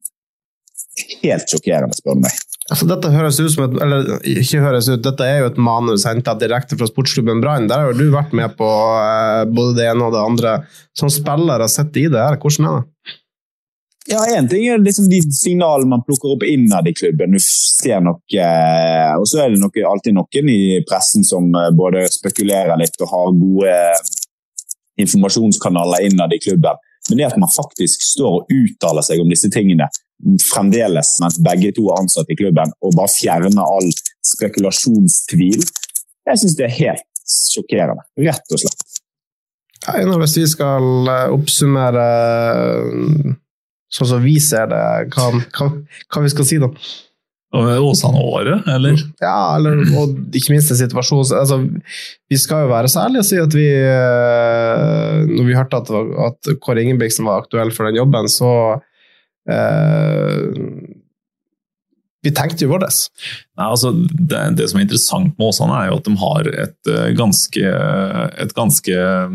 helt 1.24 1.52
sjokkerende, 1.52 1.96
spør 1.96 2.16
du 2.16 2.24
meg. 2.24 2.38
Altså, 2.70 2.86
dette 2.86 3.10
høres 3.10 3.40
ut 3.40 3.50
som 3.50 3.64
et, 3.66 3.76
eller 3.82 4.10
ikke 4.30 4.60
høres 4.62 4.88
ut, 4.92 5.00
dette 5.02 5.26
er 5.26 5.42
jo 5.42 5.48
et 5.50 5.58
manus 5.58 6.04
henta 6.06 6.36
direkte 6.38 6.78
fra 6.78 6.86
sportsklubben 6.86 7.42
Brann. 7.42 7.66
Der 7.70 7.82
har 7.82 7.90
jo 7.90 7.98
du 7.98 8.14
vært 8.14 8.34
med 8.36 8.54
på 8.58 8.68
eh, 8.68 9.42
både 9.50 9.76
det 9.80 9.88
ene 9.90 10.06
og 10.06 10.14
det 10.14 10.22
andre. 10.22 10.54
Som 10.96 11.10
spiller 11.12 11.64
har 11.64 11.72
sett 11.72 11.96
i 11.98 12.06
det 12.12 12.22
her, 12.22 12.38
hvordan 12.40 12.68
er 12.70 12.78
det? 12.78 12.89
Ja, 14.08 14.22
én 14.32 14.48
ting 14.48 14.64
er 14.64 14.80
liksom 14.80 15.10
de 15.10 15.20
signalene 15.34 15.90
man 15.90 16.04
plukker 16.06 16.32
opp 16.32 16.44
innad 16.48 16.88
i 16.88 16.94
klubben. 16.96 17.36
Du 17.36 17.42
ser 17.44 18.00
noe, 18.00 18.22
eh, 18.32 19.12
og 19.18 19.26
så 19.28 19.42
er 19.44 19.52
det 19.52 19.60
noe, 19.60 19.84
alltid 19.90 20.16
noen 20.16 20.52
i 20.52 20.80
pressen 20.88 21.26
som 21.26 21.50
eh, 21.52 21.68
både 21.76 22.06
spekulerer 22.08 22.80
litt 22.80 22.96
og 23.04 23.12
har 23.12 23.34
gode 23.36 23.74
informasjonskanaler 25.04 26.08
innad 26.08 26.32
i 26.32 26.40
klubben. 26.40 26.80
Men 27.08 27.20
det 27.20 27.28
at 27.28 27.40
man 27.40 27.52
faktisk 27.52 28.02
står 28.04 28.40
og 28.40 28.54
uttaler 28.54 29.04
seg 29.04 29.20
om 29.20 29.30
disse 29.32 29.50
tingene 29.52 29.88
fremdeles 30.50 31.14
mens 31.22 31.38
begge 31.40 31.72
to 31.76 31.86
er 31.88 32.00
ansatt 32.02 32.28
i 32.32 32.36
klubben, 32.36 32.72
og 32.84 32.96
bare 32.96 33.12
fjerner 33.12 33.64
all 33.64 33.88
spekulasjonstvil, 34.32 35.62
jeg 36.28 36.40
syns 36.42 36.56
det 36.58 36.66
er 36.66 36.76
helt 36.76 37.06
sjokkerende. 37.30 38.04
Rett 38.20 38.52
og 38.52 38.62
slett. 38.62 38.86
Ja, 39.80 40.16
hvis 40.20 40.36
vi 40.36 40.44
skal 40.50 41.08
eh, 41.08 41.30
oppsummere 41.32 42.08
eh, 42.60 43.38
sånn 43.90 44.10
som 44.12 44.24
vi 44.24 44.36
ser 44.42 44.68
det, 44.70 44.82
hva, 45.14 45.30
hva, 45.56 45.70
hva 46.10 46.24
vi 46.24 46.32
skal 46.32 46.46
si 46.46 46.60
da? 46.62 46.70
Åsane-året, 47.50 48.68
eller? 48.70 49.00
Ja, 49.18 49.56
eller, 49.56 49.80
og 49.98 50.36
ikke 50.38 50.52
minst 50.54 50.70
en 50.70 50.78
situasjon 50.78 51.24
altså, 51.34 51.56
Vi 52.30 52.38
skal 52.38 52.62
jo 52.62 52.70
være 52.70 52.90
så 52.92 53.08
ærlige 53.08 53.24
og 53.24 53.26
si 53.26 53.40
at 53.42 53.56
vi 53.58 53.66
eh, 53.74 55.16
Når 55.26 55.48
vi 55.48 55.56
hørte 55.58 55.80
at, 55.82 55.90
at 56.28 56.52
Kåre 56.62 56.84
Ingebrigtsen 56.84 57.26
var 57.26 57.42
aktuell 57.42 57.74
for 57.74 57.90
den 57.90 57.98
jobben, 57.98 58.30
så 58.30 58.52
eh, 59.50 60.46
Vi 62.22 62.34
tenkte 62.36 62.68
jo 62.68 62.76
vårt. 62.76 62.86
Altså, 63.58 63.96
det, 63.98 64.46
det, 64.54 64.70
som 64.70 64.78
er 64.78 64.86
interessant 64.86 65.34
med 65.34 65.50
Åsane, 65.50 65.82
er 65.82 65.90
jo 65.90 65.98
at 65.98 66.06
de 66.06 66.16
har 66.22 66.54
et 66.68 66.94
eh, 66.94 67.12
ganske, 67.18 67.76
et 68.46 68.54
ganske 68.54 68.98
Eh, 69.00 69.30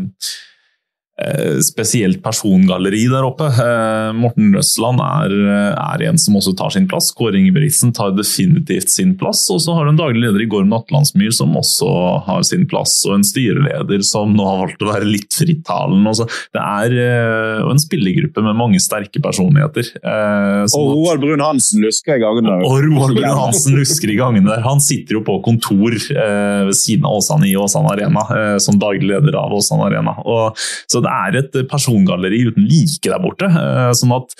spesielt 1.64 2.20
persongalleri 2.20 3.06
der 3.08 3.24
oppe. 3.24 3.46
Eh, 3.48 4.10
Morten 4.16 4.50
Røsland 4.52 5.00
er, 5.00 5.32
er, 5.72 6.02
en 6.10 6.18
som 6.20 6.36
også 6.36 6.52
tar 6.58 6.74
sin 6.74 6.84
plass. 6.90 7.08
Kåre 7.16 7.38
Ingebrigtsen 7.40 7.94
tar 7.96 8.12
definitivt 8.12 8.92
sin 8.92 9.14
plass. 9.16 9.46
Og 9.52 9.62
så 9.64 9.72
har 9.76 9.86
du 9.86 9.94
en 9.94 10.00
daglig 10.00 10.26
leder 10.26 10.44
i 10.44 10.48
Gorm 10.52 10.74
Atlandsmyr 10.76 11.32
som 11.32 11.56
også 11.56 11.88
har 12.26 12.44
sin 12.44 12.66
plass, 12.68 12.98
og 13.08 13.16
en 13.16 13.24
styreleder 13.24 14.04
som 14.04 14.34
nå 14.36 14.44
har 14.44 14.60
valgt 14.64 14.84
å 14.84 14.90
være 14.90 15.08
litt 15.08 15.32
frittalende. 15.32 16.12
Det 16.52 16.62
er 16.62 16.98
eh, 17.00 17.64
og 17.64 17.72
en 17.72 17.80
spillergruppe 17.80 18.44
med 18.44 18.60
mange 18.60 18.82
sterke 18.82 19.22
personligheter. 19.24 19.94
og 20.04 20.92
Roald 20.92 21.24
Brun-Hansen 21.24 21.80
lusker 21.84 22.18
i 22.18 22.24
gangene 22.26 22.52
der. 22.52 22.68
Og 22.68 22.84
Roald 22.84 23.16
Brun-Hansen 23.16 23.78
lusker 23.80 24.12
i 24.12 24.18
gangene 24.20 24.52
der. 24.52 24.60
Han 24.68 24.84
sitter 24.84 25.16
jo 25.18 25.24
på 25.24 25.40
kontor 25.46 25.96
ved 25.96 26.76
siden 26.76 27.08
av 27.08 27.22
Åsane 27.22 27.48
i 27.48 27.56
Åsane 27.56 27.88
Arena, 27.94 28.22
som 28.60 28.76
daglig 28.80 29.08
leder 29.14 29.40
av 29.40 29.54
Åsane 29.56 29.88
Arena. 29.88 30.16
Og, 30.26 30.60
så 30.90 31.00
det 31.06 31.14
er 31.14 31.40
et 31.40 31.58
persongalleri 31.70 32.44
uten 32.50 32.66
like 32.68 33.06
der 33.06 33.22
borte. 33.22 33.48
Eh, 33.48 33.90
sånn 33.98 34.14
at 34.16 34.34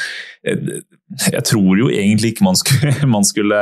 eh, 0.46 0.80
jeg 1.28 1.44
tror 1.46 1.78
jo 1.78 1.90
egentlig 1.92 2.35
ikke 2.35 2.46
man 2.46 2.58
skulle, 2.58 2.94
man 3.16 3.26
skulle 3.26 3.61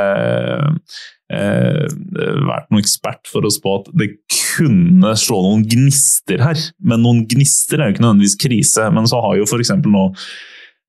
eh, 1.29 1.85
vært 1.85 2.71
noen 2.71 2.81
ekspert 2.81 3.29
for 3.29 3.45
å 3.45 3.53
spå 3.53 3.79
at 3.81 3.93
det 3.97 4.11
kunne 4.55 5.13
slå 5.19 5.43
noen 5.45 5.63
gnister 5.69 6.43
her. 6.45 6.67
Men 6.81 7.05
noen 7.05 7.23
gnister 7.29 7.79
er 7.79 7.89
jo 7.89 7.97
ikke 7.97 8.07
nødvendigvis 8.07 8.41
krise. 8.41 8.89
Men 8.93 9.09
så 9.09 9.21
har 9.23 9.39
jo 9.39 9.47
f.eks. 9.47 9.73
nå 9.85 10.09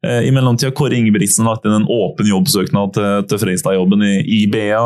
i 0.06 0.28
mellomtida 0.30 0.70
Kåre 0.76 0.94
Ingebrigtsen 0.94 1.48
lagt 1.48 1.64
inn 1.66 1.72
en 1.74 1.86
åpen 1.90 2.28
jobbsøknad 2.28 2.92
til, 2.94 3.24
til 3.26 3.40
Freistad-jobben 3.42 4.04
i, 4.06 4.12
i, 4.36 4.40
BA. 4.52 4.82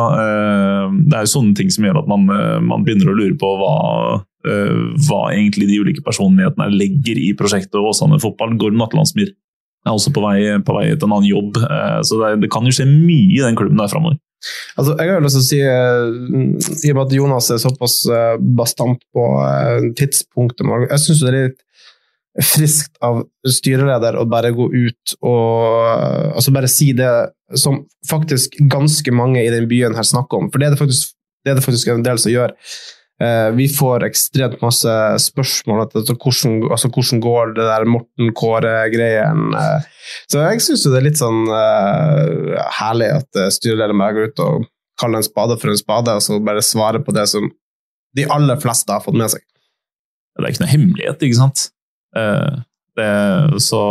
Det 1.03 1.17
er 1.19 1.27
jo 1.27 1.31
sånne 1.35 1.53
ting 1.59 1.69
som 1.69 1.85
gjør 1.85 1.99
at 1.99 2.09
man, 2.09 2.25
man 2.65 2.87
begynner 2.87 3.11
å 3.11 3.17
lure 3.19 3.35
på 3.37 3.51
hva 3.59 3.75
hva 4.41 5.21
egentlig 5.31 5.67
de 5.69 5.79
ulike 5.83 6.03
personlighetene 6.05 6.69
legger 6.73 7.19
i 7.21 7.31
prosjektet 7.37 7.77
Åsane 7.77 8.19
fotball. 8.21 8.57
Gorm 8.61 8.81
Atlandsmyr 8.81 9.29
er 9.85 9.93
også 9.93 10.13
på 10.13 10.23
vei, 10.23 10.41
på 10.65 10.75
vei 10.77 10.89
til 10.91 11.07
en 11.07 11.15
annen 11.15 11.29
jobb, 11.29 11.57
eh, 11.61 12.01
så 12.05 12.19
det, 12.21 12.35
det, 12.43 12.51
kan 12.53 12.67
jo 12.67 12.73
skje 12.75 12.85
mye 12.89 13.39
i 13.39 13.41
den 13.41 13.57
klubben 13.57 13.81
der 13.81 13.89
framover. 13.91 14.19
Altså, 14.77 14.95
jeg 14.97 15.09
har 15.09 15.19
jo 15.19 15.25
lyst 15.25 15.37
til 15.37 15.41
å 15.41 15.47
si, 15.47 15.59
eh, 15.65 16.85
i 16.87 16.93
og 16.93 16.97
med 16.97 17.03
at 17.05 17.17
Jonas 17.17 17.49
er 17.53 17.61
såpass 17.61 17.97
bastant 18.57 19.03
på 19.13 19.25
tidspunktet 19.97 20.65
Jeg 20.87 21.03
syns 21.03 21.21
det 21.21 21.29
er 21.29 21.37
litt 21.39 21.59
friskt 22.39 22.95
av 23.03 23.25
styreleder 23.43 24.15
å 24.15 24.27
bare 24.29 24.53
gå 24.55 24.69
ut 24.71 25.15
og 25.19 26.37
altså 26.37 26.53
bare 26.55 26.69
si 26.71 26.93
det 26.95 27.11
som 27.59 27.81
faktisk 28.07 28.55
ganske 28.71 29.11
mange 29.11 29.41
i 29.43 29.51
den 29.51 29.67
byen 29.67 29.97
her 29.97 30.07
snakker 30.07 30.39
om. 30.39 30.47
For 30.51 30.61
det 30.61 30.69
er 30.69 30.75
det 30.75 30.79
faktisk, 30.79 31.11
det 31.43 31.51
er 31.51 31.59
det 31.59 31.65
faktisk 31.65 31.91
en 31.91 32.05
del 32.05 32.21
som 32.21 32.31
gjør. 32.31 32.55
Eh, 33.21 33.49
vi 33.53 33.67
får 33.69 34.07
ekstremt 34.07 34.61
masse 34.63 34.91
spørsmål 35.21 35.83
altså, 35.83 36.15
hvordan, 36.15 36.55
altså, 36.71 36.89
hvordan 36.89 37.21
går 37.21 37.53
det 37.57 37.67
der 37.67 37.85
Morten 37.85 38.31
Kåre-greien. 38.37 39.51
Eh. 39.57 39.89
Så 40.31 40.41
jeg 40.41 40.63
syns 40.65 40.87
det 40.87 40.97
er 40.97 41.05
litt 41.05 41.19
sånn 41.19 41.43
uh, 41.45 42.57
herlig 42.79 43.11
at 43.19 43.41
styrelederen 43.53 44.01
bare 44.01 44.15
går 44.17 44.31
ut 44.31 44.41
og 44.43 44.65
kaller 45.01 45.21
en 45.21 45.27
spade 45.27 45.57
for 45.61 45.71
en 45.71 45.79
spade, 45.79 46.15
og 46.17 46.25
så 46.25 46.39
bare 46.43 46.63
svarer 46.65 47.03
på 47.05 47.13
det 47.15 47.27
som 47.29 47.45
de 48.17 48.25
aller 48.33 48.57
fleste 48.59 48.91
har 48.91 49.03
fått 49.05 49.17
med 49.19 49.31
seg. 49.33 49.45
Det 50.35 50.43
er 50.47 50.53
ikke 50.55 50.63
noe 50.63 50.73
hemmelighet, 50.73 51.23
ikke 51.27 51.39
sant? 51.39 51.67
Uh, 52.17 52.63
det, 52.99 53.61
så 53.63 53.81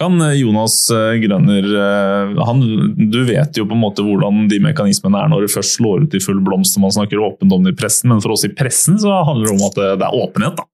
kan 0.00 0.18
Jonas 0.36 0.74
eh, 0.92 1.14
Grønner 1.22 1.64
eh, 1.64 2.34
han, 2.48 2.60
Du 3.12 3.22
vet 3.28 3.56
jo 3.56 3.64
på 3.68 3.76
en 3.76 3.80
måte 3.80 4.04
hvordan 4.04 4.44
de 4.50 4.60
mekanismene 4.62 5.22
er 5.22 5.32
når 5.32 5.46
det 5.46 5.54
først 5.54 5.78
slår 5.78 6.04
ut 6.04 6.16
i 6.16 6.22
full 6.22 6.42
blomst. 6.44 6.76
Man 6.82 6.94
snakker 6.94 7.22
åpent 7.22 7.52
om 7.52 7.64
det 7.64 7.74
i 7.74 7.78
pressen, 7.80 8.12
men 8.12 8.20
for 8.24 8.36
oss 8.36 8.44
i 8.48 8.52
pressen 8.52 9.00
så 9.00 9.22
handler 9.26 9.48
det 9.48 9.56
om 9.56 9.66
at 9.70 9.80
det 10.02 10.08
er 10.10 10.20
åpenhet. 10.20 10.60
da. 10.60 10.68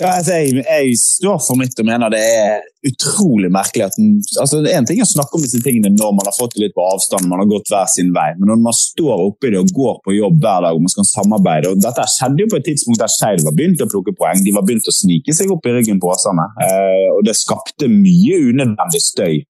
Ja, 0.00 0.14
altså, 0.16 0.36
jeg, 0.38 0.62
jeg, 0.64 0.94
står 0.96 1.40
for 1.44 1.60
mitt 1.60 1.76
og 1.76 1.86
mener 1.86 2.12
det 2.12 2.20
er 2.24 2.62
utrolig 2.88 3.50
merkelig 3.52 3.84
at 3.84 3.98
altså, 4.40 4.62
En 4.72 4.86
ting 4.88 5.02
er 5.02 5.04
å 5.04 5.10
snakke 5.10 5.36
om 5.36 5.44
disse 5.44 5.60
tingene 5.60 5.92
når 5.92 6.14
man 6.16 6.30
har 6.30 6.36
fått 6.36 6.56
det 6.56 6.62
litt 6.64 6.76
på 6.76 6.86
avstand, 6.86 7.28
man 7.28 7.42
har 7.42 7.50
gått 7.50 7.68
hver 7.68 7.90
sin 7.92 8.14
vei, 8.16 8.30
men 8.38 8.48
når 8.48 8.62
man 8.64 8.76
står 8.76 9.26
oppi 9.26 9.52
det 9.52 9.60
og 9.60 9.74
går 9.76 10.00
på 10.06 10.16
jobb 10.16 10.40
hver 10.40 10.64
dag 10.64 10.78
og 10.78 10.86
man 10.86 10.94
skal 10.94 11.08
samarbeide 11.10 11.74
og 11.74 11.84
Dette 11.84 12.06
skjedde 12.14 12.44
jo 12.44 12.50
på 12.52 12.60
et 12.60 12.66
tidspunkt 12.70 13.02
der 13.02 13.12
Skeid 13.12 13.44
var 13.44 13.56
begynt 13.56 13.84
å 13.84 13.88
plukke 13.90 14.14
poeng. 14.16 14.40
De 14.44 14.52
var 14.56 14.64
begynt 14.66 14.88
å 14.88 14.94
snike 14.94 15.34
seg 15.36 15.52
opp 15.52 15.68
i 15.68 15.72
ryggen 15.74 16.00
på 16.00 16.10
Åsane. 16.12 16.44
Eh, 16.64 17.06
og 17.12 17.22
det 17.26 17.36
skapte 17.38 17.88
mye 17.92 18.40
unødvendig 18.50 19.02
støy 19.04 19.40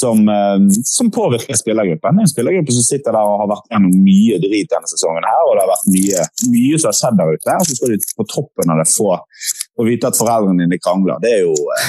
som, 0.00 0.28
eh, 0.28 0.58
som, 0.84 1.10
påvirker 1.10 1.56
spillergruppen. 1.56 2.16
Det 2.16 2.22
er 2.22 2.26
en 2.26 2.32
spillergruppe 2.34 2.74
som 2.76 2.84
sitter 2.86 3.14
der 3.16 3.30
og 3.30 3.42
har 3.42 3.50
vært 3.50 3.70
gjennom 3.72 3.94
mye 4.06 4.40
drit 4.44 4.70
denne 4.72 4.90
sesongen. 4.90 5.26
her, 5.26 5.44
og 5.46 5.54
Det 5.56 5.62
har 5.64 5.72
vært 5.72 5.88
mye, 5.94 6.26
mye 6.54 6.78
som 6.78 6.90
har 6.90 6.98
skjedd 6.98 7.18
der 7.20 7.32
ute. 7.34 7.56
Og 7.58 7.66
så 7.66 7.78
skal 7.78 7.94
du 7.94 8.08
på 8.20 8.26
toppen 8.34 8.72
av 8.72 8.82
det 8.82 8.88
få 8.92 9.08
å 9.18 9.86
vite 9.86 10.10
at 10.10 10.18
foreldrene 10.18 10.64
dine 10.64 10.78
krangler. 10.82 11.18
Det 11.22 11.32
er 11.34 11.42
jo 11.46 11.54
eh, 11.74 11.86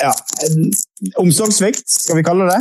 Ja. 0.04 0.12
Omsorgssvikt, 1.20 1.86
skal 1.88 2.18
vi 2.18 2.24
kalle 2.24 2.44
det 2.50 2.60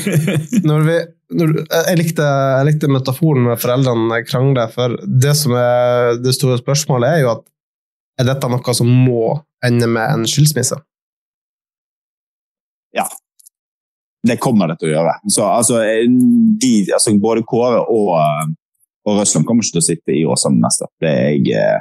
når 0.68 0.82
vi, 0.84 0.96
når, 1.38 1.54
jeg, 1.62 1.96
likte, 1.96 2.26
jeg, 2.26 2.66
likte, 2.68 2.90
metaforen 2.92 3.46
med 3.46 3.60
foreldrene 3.60 4.20
krangler, 4.28 4.72
for 4.74 4.96
det 5.24 5.32
som 5.38 5.56
er 5.56 6.20
det 6.20 6.34
store 6.36 6.58
spørsmålet, 6.60 7.08
er 7.08 7.24
jo 7.24 7.32
at 7.32 7.44
er 8.20 8.28
dette 8.28 8.50
noe 8.52 8.74
som 8.76 8.88
må 8.88 9.38
ende 9.64 9.88
med 9.88 10.04
en 10.04 10.28
skilsmisse? 10.28 10.76
ja, 12.92 13.08
det 14.22 14.38
kommer 14.42 14.70
det 14.70 14.78
til 14.80 14.92
å 14.92 14.96
gjøre. 14.96 15.14
Så, 15.26 15.46
altså, 15.46 15.80
de, 16.62 16.74
altså, 16.94 17.14
både 17.22 17.44
Kåre 17.48 17.82
og, 17.90 18.12
og 19.02 19.18
Røsland 19.18 19.46
kommer 19.48 19.64
ikke 19.64 19.78
til 19.78 19.82
å 19.82 19.88
sitte 19.88 20.14
i 20.14 20.22
Åsane 20.30 20.62
neste 20.62 20.86
år. 20.86 21.08
Eh, 21.10 21.80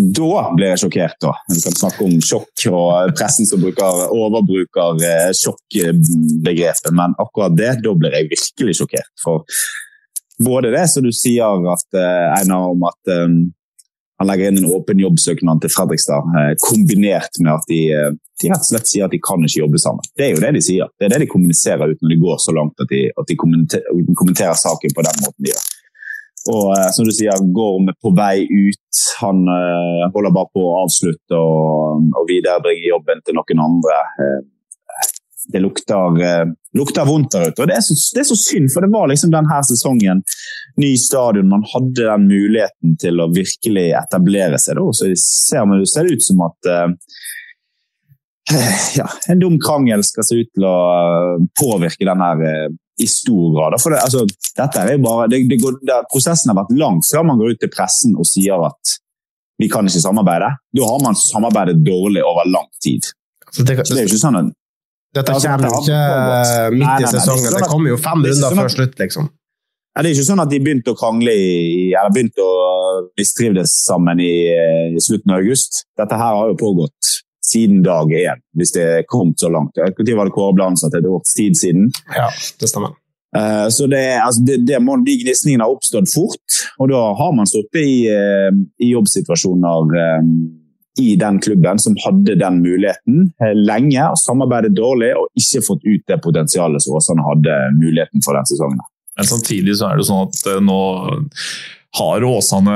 da 0.00 0.42
blir 0.56 0.70
jeg 0.70 0.82
sjokkert. 0.84 1.18
da. 1.20 1.34
Vi 1.50 1.60
kan 1.64 1.76
snakke 1.76 2.06
om 2.06 2.16
sjokk 2.24 2.66
og 2.70 3.12
pressen 3.18 3.48
som 3.48 3.60
bruker, 3.62 4.06
overbruker 4.14 5.02
eh, 5.04 5.28
sjokkbegrepet, 5.36 6.92
men 6.96 7.18
akkurat 7.20 7.56
det, 7.58 7.74
da 7.84 7.94
blir 7.98 8.16
jeg 8.16 8.30
virkelig 8.30 8.78
sjokkert. 8.80 9.10
For 9.20 9.44
både 10.40 10.72
det 10.72 10.86
som 10.92 11.04
du 11.04 11.10
sier, 11.12 11.66
at, 11.74 11.88
eh, 11.98 12.26
Einar, 12.38 12.70
om 12.76 12.86
at 12.88 13.16
han 14.20 14.28
legger 14.28 14.50
inn 14.50 14.58
en 14.60 14.72
åpen 14.76 14.98
jobbsøknad 15.00 15.62
til 15.62 15.72
Fredrikstad, 15.72 16.26
eh, 16.36 16.50
kombinert 16.60 17.38
med 17.40 17.54
at 17.54 17.62
de, 17.72 17.78
eh, 17.96 18.10
de, 18.12 18.50
rett 18.52 18.66
og 18.66 18.68
slett 18.68 18.90
sier 18.90 19.06
at 19.06 19.14
de 19.14 19.20
kan 19.24 19.40
ikke 19.46 19.62
jobbe 19.62 19.80
sammen. 19.80 20.04
Det 20.12 20.26
er 20.26 20.34
jo 20.34 20.42
det 20.44 20.50
de 20.58 20.62
sier. 20.66 20.90
Det 21.00 21.06
er 21.06 21.14
det 21.14 21.22
de 21.22 21.28
kommuniserer 21.30 21.88
ut 21.88 22.04
når 22.04 22.12
de 22.12 22.18
går 22.20 22.42
så 22.44 22.52
langt 22.52 22.84
at 22.84 22.92
de, 22.92 23.06
at 23.08 23.30
de 23.30 23.38
kommenterer, 23.40 24.58
saken 24.60 24.92
på 24.92 25.06
den 25.06 25.24
måten 25.24 25.46
de 25.46 25.54
gjør. 25.54 25.64
Og 26.52 26.68
eh, 26.76 26.90
som 26.92 27.08
du 27.08 27.14
sier, 27.16 27.48
Gorm 27.56 27.88
på 27.96 28.12
vei 28.20 28.44
ut. 28.44 29.02
Han 29.24 29.40
holder 30.12 30.36
bare 30.36 30.52
på 30.52 30.68
å 30.68 30.78
avslutte 30.82 31.40
og, 31.40 32.04
og 32.12 32.28
viderebringe 32.28 32.90
jobben 32.90 33.24
til 33.24 33.40
noen 33.40 33.64
andre. 33.70 34.04
Det 35.52 35.62
lukter, 35.62 36.18
uh, 36.20 36.52
lukter 36.78 37.08
vondt 37.08 37.34
der 37.34 37.50
ute. 37.50 37.62
Og 37.62 37.70
det 37.70 37.76
er, 37.78 37.84
så, 37.84 37.96
det 38.14 38.22
er, 38.22 38.28
så, 38.30 38.38
synd, 38.38 38.70
for 38.74 38.84
det 38.84 38.92
var 38.92 39.10
liksom 39.10 39.32
denne 39.34 39.62
sesongen 39.66 40.22
ny 40.80 40.92
stadion. 41.00 41.50
Man 41.50 41.66
hadde 41.72 42.06
den 42.06 42.28
muligheten 42.30 42.94
til 43.02 43.22
å 43.22 43.30
virkelig 43.34 43.88
etablere 43.98 44.60
seg. 44.62 44.78
Da. 44.78 44.86
Så 44.94 45.10
ser, 45.18 45.74
det 45.74 45.90
ser 45.90 46.12
ut 46.12 46.26
som 46.26 46.44
at 46.46 46.70
uh, 46.70 46.86
ja, 48.98 49.08
en 49.30 49.42
dum 49.42 49.58
krangel 49.62 50.06
skal 50.06 50.26
se 50.26 50.42
ut 50.42 50.54
til 50.54 50.68
å 50.68 50.76
uh, 50.78 51.50
påvirke 51.58 52.06
den 52.08 52.24
her 52.26 52.70
i 53.00 53.06
stor 53.08 53.54
grad. 53.56 53.76
For 53.80 53.94
det, 53.94 54.00
altså, 54.04 54.24
dette 54.56 54.82
er 54.84 55.00
bare, 55.02 55.28
det, 55.32 55.44
det 55.50 55.60
går, 55.62 55.78
det, 55.86 56.02
prosessen 56.12 56.52
har 56.52 56.58
vært 56.62 56.74
lang 56.78 57.00
før 57.06 57.24
man 57.26 57.40
går 57.40 57.54
ut 57.54 57.62
til 57.64 57.72
pressen 57.72 58.18
og 58.18 58.28
sier 58.28 58.60
at 58.66 58.98
vi 59.60 59.68
kan 59.68 59.88
ikke 59.88 60.02
samarbeide. 60.02 60.50
Da 60.76 60.88
har 60.88 61.02
man 61.04 61.18
samarbeidet 61.18 61.80
dårlig 61.84 62.24
over 62.24 62.48
lang 62.48 62.68
tid. 62.84 63.10
Altså, 63.46 63.64
det, 63.64 63.76
så 63.84 63.94
det 63.94 64.00
er 64.00 64.06
jo 64.06 64.12
ikke 64.12 64.22
sånn 64.22 64.40
at 64.40 64.52
dette 65.16 65.34
kommer 65.42 65.66
jo 65.66 65.82
ikke 65.82 66.00
midt 66.76 67.04
i 67.04 67.10
sesongen. 67.10 67.46
Sånn 67.48 67.58
det 67.58 67.70
kommer 67.70 67.92
jo 67.92 68.00
fem 68.00 68.24
runder 68.26 68.58
før 68.60 68.74
slutt, 68.76 68.98
liksom. 69.00 69.30
Ja, 69.90 70.04
det 70.04 70.12
er 70.12 70.14
ikke 70.14 70.28
sånn 70.28 70.42
at 70.44 70.52
de 70.52 70.60
begynte 70.62 70.92
å 70.92 70.98
krangle 70.98 71.32
i, 71.34 71.48
eller 71.90 72.12
begynte 72.14 72.44
å 72.46 72.60
mistrives 73.18 73.72
sammen 73.88 74.22
i, 74.22 74.34
i, 74.94 75.02
slutten 75.02 75.34
av 75.34 75.42
august. 75.42 75.82
Dette 75.98 76.18
her 76.20 76.36
har 76.38 76.52
jo 76.52 76.58
pågått 76.60 77.16
siden 77.50 77.82
dag 77.82 78.12
én, 78.14 78.38
hvis 78.54 78.74
det 78.76 78.86
er 78.86 79.08
kommet 79.10 79.42
så 79.42 79.50
langt. 79.50 79.74
Når 79.74 80.14
var 80.16 80.30
det 80.30 80.34
Kåre 80.36 80.54
ble 80.54 80.68
ansatt? 80.70 80.94
Et 80.94 81.08
års 81.10 81.34
tid 81.34 81.58
siden? 81.58 81.90
Ja, 82.14 82.28
det 82.30 82.70
stemmer. 82.70 82.94
Uh, 83.30 83.66
så 83.70 83.86
det, 83.90 84.02
altså 84.18 84.42
det, 84.42 84.56
det 84.66 84.78
må, 84.82 84.96
De 85.06 85.14
gnisningene 85.20 85.62
har 85.62 85.74
oppstått 85.74 86.10
fort, 86.10 86.56
og 86.82 86.90
da 86.90 87.02
har 87.18 87.34
man 87.34 87.50
sittet 87.50 87.82
i, 87.82 87.98
uh, 88.10 88.50
i 88.82 88.90
jobbsituasjoner 88.90 89.94
eh, 90.04 90.32
i 90.98 91.14
den 91.16 91.38
klubben 91.40 91.78
som 91.78 91.94
hadde 92.04 92.34
den 92.40 92.62
muligheten 92.64 93.28
lenge, 93.54 94.02
og 94.10 94.18
samarbeidet 94.18 94.72
dårlig 94.76 95.12
og 95.16 95.28
ikke 95.38 95.62
fått 95.66 95.84
ut 95.86 96.02
det 96.10 96.18
potensialet 96.24 96.82
som 96.82 96.96
Åsane 96.98 97.26
hadde 97.26 97.58
muligheten 97.78 98.24
for 98.26 98.38
den 98.38 98.48
sesongen. 98.50 98.82
Men 99.18 99.28
samtidig 99.28 99.76
så 99.78 99.90
er 99.90 100.00
det 100.00 100.08
sånn 100.08 100.26
at 100.26 100.64
nå 100.64 100.80
har 101.98 102.22
Åsane 102.24 102.74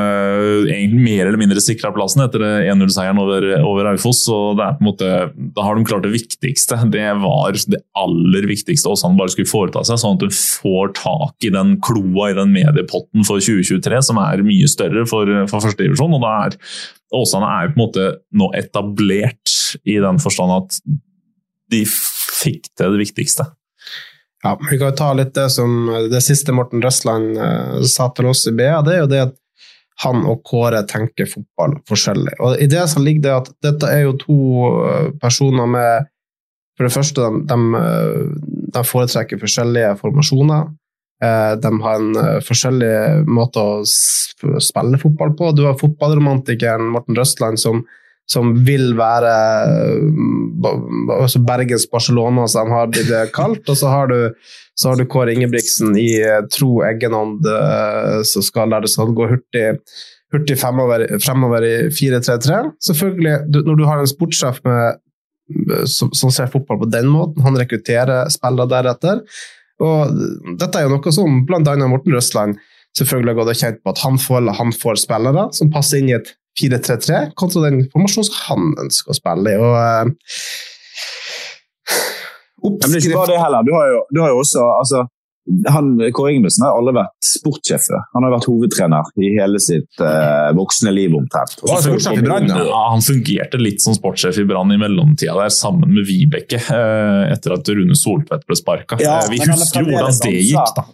egentlig 0.66 1.02
mer 1.04 1.28
eller 1.28 1.38
mindre 1.38 1.62
sikra 1.62 1.92
plassen 1.94 2.24
etter 2.24 2.42
1-0-seieren 2.42 3.20
over, 3.22 3.46
over 3.62 3.86
er 3.92 4.80
måte, 4.82 5.10
Da 5.54 5.62
har 5.62 5.78
de 5.78 5.84
klart 5.86 6.02
det 6.02 6.10
viktigste. 6.16 6.80
Det 6.90 7.06
var 7.22 7.54
det 7.54 7.78
aller 7.94 8.48
viktigste 8.50 8.90
Åsane 8.90 9.18
bare 9.18 9.30
skulle 9.30 9.50
foreta 9.50 9.84
seg, 9.86 10.00
sånn 10.02 10.18
at 10.18 10.26
de 10.26 10.32
får 10.34 10.96
tak 10.98 11.46
i 11.46 11.52
den 11.54 11.76
kloa 11.84 12.32
i 12.32 12.38
den 12.40 12.50
mediepotten 12.56 13.22
for 13.28 13.38
2023, 13.38 14.02
som 14.02 14.18
er 14.18 14.42
mye 14.46 14.70
større 14.70 15.06
for, 15.06 15.30
for 15.46 15.62
førstedivisjon. 15.62 16.18
Er 16.18 16.58
Åsane 17.14 17.54
er 17.60 17.70
på 17.70 17.78
en 17.78 17.84
måte 17.84 18.10
nå 18.34 18.50
etablert 18.58 19.58
i 19.86 20.00
den 20.02 20.18
forstand 20.22 20.58
at 20.58 20.80
de 21.70 21.84
fikk 21.86 22.66
til 22.74 22.96
det 22.96 23.06
viktigste. 23.06 23.46
Ja, 24.44 24.58
Vi 24.70 24.78
kan 24.78 24.90
jo 24.90 24.96
ta 24.96 25.12
litt 25.16 25.32
det 25.34 25.48
som 25.54 25.88
det 26.12 26.20
siste 26.20 26.52
Morten 26.52 26.82
Røsland 26.84 27.38
uh, 27.40 27.80
sa 27.88 28.10
til 28.12 28.28
oss 28.28 28.44
i 28.50 28.52
BA. 28.52 28.76
Det 28.84 28.92
er 28.92 29.02
jo 29.04 29.10
det 29.12 29.22
at 29.30 29.34
han 30.02 30.24
og 30.28 30.42
Kåre 30.44 30.82
tenker 30.90 31.28
fotball 31.30 31.78
forskjellig. 31.88 32.34
Og 32.42 32.58
I 32.60 32.66
det 32.68 32.82
så 32.90 33.00
ligger 33.00 33.24
det 33.24 33.34
at 33.34 33.50
dette 33.62 33.90
er 33.94 34.02
jo 34.02 34.16
to 34.18 34.38
eh, 34.88 35.12
personer 35.22 35.70
med 35.70 36.08
For 36.74 36.88
det 36.88 36.90
første, 36.90 37.22
de, 37.22 37.44
de, 37.46 37.58
eh, 37.78 38.24
de 38.74 38.82
foretrekker 38.82 39.38
forskjellige 39.38 39.92
formasjoner. 40.00 40.64
De 41.62 41.70
har 41.84 42.00
en 42.00 42.40
forskjellig 42.42 43.22
måte 43.30 43.62
å 43.62 43.84
spille 43.86 44.98
fotball 44.98 45.36
på. 45.38 45.52
Du 45.54 45.62
har 45.68 45.78
fotballromantikeren 45.78 46.90
Morten 46.90 47.14
Røstland 47.14 47.62
som 47.62 47.84
som 48.30 48.54
vil 48.64 48.94
være 48.96 49.32
altså 51.12 51.42
Bergens 51.44 51.86
Barcelona, 51.90 52.46
som 52.48 52.72
har 52.72 52.90
blitt 52.92 53.12
kalt. 53.36 53.68
Og 53.68 53.78
så 53.78 53.90
har 53.92 54.08
du, 54.08 54.18
så 54.74 54.90
har 54.90 55.00
du 55.00 55.06
Kåre 55.10 55.34
Ingebrigtsen 55.34 55.96
i 56.00 56.10
eh, 56.22 56.42
tro 56.52 56.78
Eggenånd, 56.86 57.44
eh, 57.46 58.20
som 58.28 58.44
skal 58.44 58.72
der 58.72 58.84
det 58.84 58.92
skal 58.94 59.12
gå 59.16 59.28
hurtig, 59.30 59.66
hurtig 60.34 60.58
fremover, 60.60 61.06
fremover 61.22 61.66
i 61.68 61.74
4-3-3. 61.92 62.60
Selvfølgelig, 62.88 63.36
når 63.60 63.80
du 63.80 63.88
har 63.88 64.00
en 64.02 64.10
sportssjef 64.10 64.62
med, 64.66 65.02
som, 65.90 66.12
som, 66.16 66.32
ser 66.32 66.52
fotball 66.52 66.80
på 66.80 66.92
den 66.92 67.10
måten, 67.12 67.44
han 67.44 67.58
rekrutterer 67.60 68.32
spillere 68.32 68.72
deretter. 68.72 69.20
Og 69.84 70.16
dette 70.60 70.78
er 70.78 70.86
jo 70.86 70.94
noe 70.94 71.12
som 71.12 71.42
bl.a. 71.44 71.60
Morten 71.60 72.14
Røsland 72.14 72.56
selvfølgelig 72.94 73.32
har 73.32 73.38
gått 73.40 73.52
og 73.52 73.60
kjent 73.60 73.80
på, 73.82 73.92
at 73.92 74.02
han 74.04 74.18
får, 74.22 74.48
han 74.56 74.72
får 74.72 75.00
spillere 75.02 75.48
som 75.56 75.72
passer 75.74 76.00
inn 76.00 76.12
i 76.12 76.16
et 76.16 76.30
4-3-3 76.60 77.24
kontra 77.38 77.64
den 77.66 77.84
formasjonen 77.92 78.28
som 78.28 78.38
han 78.48 78.70
ønsker 78.86 79.14
å 79.14 79.18
spille 79.18 79.54
i. 79.54 79.58
og 79.58 79.74
uh, 79.74 80.04
Men 82.62 82.78
det 82.86 82.94
er 82.94 83.02
ikke 83.02 83.18
bare 83.18 83.34
det 83.34 83.42
heller. 83.42 83.66
Du 83.66 83.74
har 83.76 83.90
jo, 83.90 84.00
du 84.14 84.22
har 84.22 84.32
jo 84.32 84.40
også 84.44 84.62
altså, 84.78 85.04
han, 85.68 85.90
Kåre 86.16 86.32
Ingebrigtsen 86.32 86.64
har 86.64 86.78
aldri 86.78 86.94
vært 86.96 87.28
sportssjef 87.28 87.90
Han 88.14 88.24
har 88.24 88.32
vært 88.32 88.46
hovedtrener 88.48 89.10
i 89.20 89.34
hele 89.36 89.60
sitt 89.60 90.00
uh, 90.00 90.50
voksne 90.56 90.94
liv 90.94 91.12
omtrent. 91.18 91.58
Ja, 91.68 92.82
han 92.94 93.04
fungerte 93.04 93.60
litt 93.60 93.84
som 93.84 93.96
sportssjef 93.96 94.40
i 94.40 94.46
Brann 94.48 94.72
i 94.72 94.80
mellomtida 94.80 95.36
der, 95.36 95.52
sammen 95.52 95.92
med 95.92 96.08
Vibeke, 96.08 96.62
uh, 96.70 97.28
etter 97.28 97.58
at 97.58 97.68
Rune 97.76 97.98
Soltvedt 97.98 98.46
ble 98.48 98.56
sparka. 98.58 99.00
Ja, 99.04 99.20
uh, 99.20 99.32
vi 99.32 99.42
husker 99.44 99.84
jo 99.84 99.92
hvordan 99.92 100.22
det 100.24 100.36
gikk, 100.38 100.76
da 100.78 100.88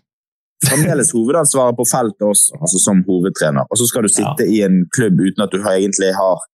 fremdeles 0.67 1.13
hovedansvaret 1.17 1.77
på 1.79 1.87
feltet 1.89 2.27
også, 2.27 2.57
altså 2.61 2.81
som 2.85 3.03
hovedtrener. 3.09 3.69
Og 3.69 3.81
så 3.81 3.89
skal 3.89 4.07
du 4.07 4.13
sitte 4.13 4.47
ja. 4.47 4.51
i 4.55 4.63
en 4.67 4.83
klubb 4.97 5.21
uten 5.21 5.45
at 5.45 5.55
du 5.55 5.61
egentlig 5.61 6.13
har 6.17 6.47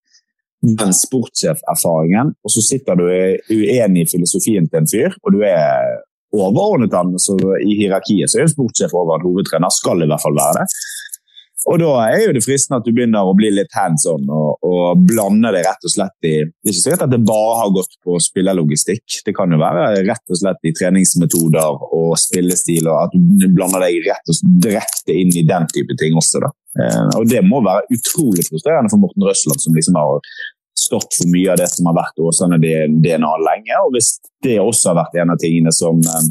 den 0.81 0.93
sportssjeferfaringen, 0.95 2.33
og 2.43 2.51
så 2.51 2.63
sitter 2.65 2.97
du 2.97 3.05
uenig 3.07 4.03
i 4.03 4.11
filosofien 4.13 4.65
til 4.69 4.81
en 4.81 4.89
fyr, 4.89 5.17
og 5.23 5.35
du 5.35 5.43
er 5.45 5.99
overordnet 6.33 6.95
han. 6.97 7.13
Så 7.21 7.37
I 7.61 7.77
hierarkiet 7.77 8.31
så 8.31 8.41
er 8.41 8.47
en 8.47 8.55
sportssjef 8.55 8.95
over 8.97 9.17
en 9.17 9.27
hovedtrener, 9.27 9.73
skal 9.73 10.01
i 10.03 10.09
hvert 10.09 10.23
fall 10.23 10.37
være 10.37 10.61
det. 10.61 10.65
Og 11.67 11.79
da 11.81 11.89
er 12.07 12.21
jo 12.21 12.33
det 12.37 12.43
fristende 12.45 12.79
at 12.79 12.85
du 12.87 12.93
begynner 12.95 13.27
å 13.27 13.35
bli 13.35 13.49
litt 13.51 13.73
hands 13.75 14.05
on 14.07 14.23
og, 14.31 14.63
og 14.63 15.01
blande 15.09 15.51
det 15.51 15.65
rett 15.65 15.83
og 15.83 15.91
slett 15.91 16.27
i 16.27 16.35
Det 16.45 16.69
er 16.69 16.71
ikke 16.71 16.83
sikkert 16.83 17.05
at 17.07 17.11
det 17.11 17.19
bare 17.27 17.57
har 17.59 17.73
gått 17.75 17.97
på 18.07 18.19
spillerlogistikk. 18.23 19.17
Det 19.27 19.33
kan 19.35 19.51
jo 19.51 19.59
være 19.59 19.89
rett 20.07 20.31
og 20.31 20.39
slett 20.39 20.69
i 20.69 20.73
treningsmetoder 20.77 21.83
og 21.97 22.13
spillestil, 22.21 22.87
og 22.87 23.01
at 23.07 23.17
du 23.17 23.47
blander 23.51 23.83
deg 23.83 23.99
rett 24.07 24.31
og 24.31 24.39
slett 24.39 25.11
inn 25.11 25.33
i 25.35 25.43
den 25.47 25.67
type 25.73 25.97
ting 25.99 26.15
også. 26.19 26.45
da. 26.45 26.53
Eh, 26.79 27.05
og 27.19 27.27
det 27.27 27.43
må 27.43 27.59
være 27.65 27.87
utrolig 27.97 28.47
frustrerende 28.47 28.93
for 28.93 29.03
Morten 29.03 29.27
Røsland, 29.27 29.59
som 29.63 29.75
liksom 29.75 29.99
har 29.99 30.23
stått 30.77 31.19
for 31.19 31.31
mye 31.33 31.51
av 31.51 31.59
det 31.59 31.67
som 31.73 31.89
har 31.89 31.97
vært 31.97 32.21
Åsane 32.21 32.59
DNA 32.61 33.33
lenge. 33.43 33.83
Og 33.83 33.95
hvis 33.97 34.15
det 34.45 34.59
også 34.61 34.93
har 34.93 35.01
vært 35.01 35.19
en 35.19 35.35
av 35.35 35.41
tingene 35.41 35.73
som, 35.75 35.99
eh, 35.99 36.27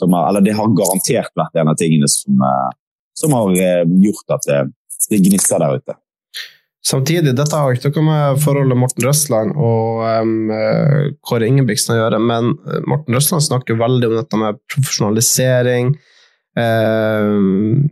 som 0.00 0.16
har, 0.16 0.30
Eller 0.30 0.46
det 0.46 0.56
har 0.56 0.76
garantert 0.78 1.34
vært 1.36 1.60
en 1.60 1.68
av 1.68 1.76
tingene 1.76 2.08
som 2.08 2.48
eh, 2.48 2.70
som 3.16 3.34
har 3.36 3.56
eh, 3.56 3.82
gjort 4.04 4.36
at 4.36 4.48
det, 4.48 4.60
det 5.10 5.22
gnisser 5.26 5.62
der 5.62 5.80
ute. 5.80 5.96
Samtidig, 6.86 7.34
dette 7.36 7.58
har 7.58 7.76
ikke 7.76 7.90
noe 7.92 8.06
med 8.06 8.38
forholdet 8.40 8.78
Morten 8.80 9.04
Røsland 9.04 9.52
og 9.52 10.00
um, 10.24 10.48
Kåre 11.28 11.48
Ingebrigtsen 11.50 11.92
å 11.92 11.98
gjøre, 11.98 12.20
men 12.24 12.54
eh, 12.64 12.80
Morten 12.88 13.16
Røsland 13.16 13.44
snakker 13.44 13.78
veldig 13.80 14.08
om 14.08 14.16
dette 14.16 14.40
med 14.40 14.62
profesjonalisering. 14.72 15.92
Um, 16.58 17.84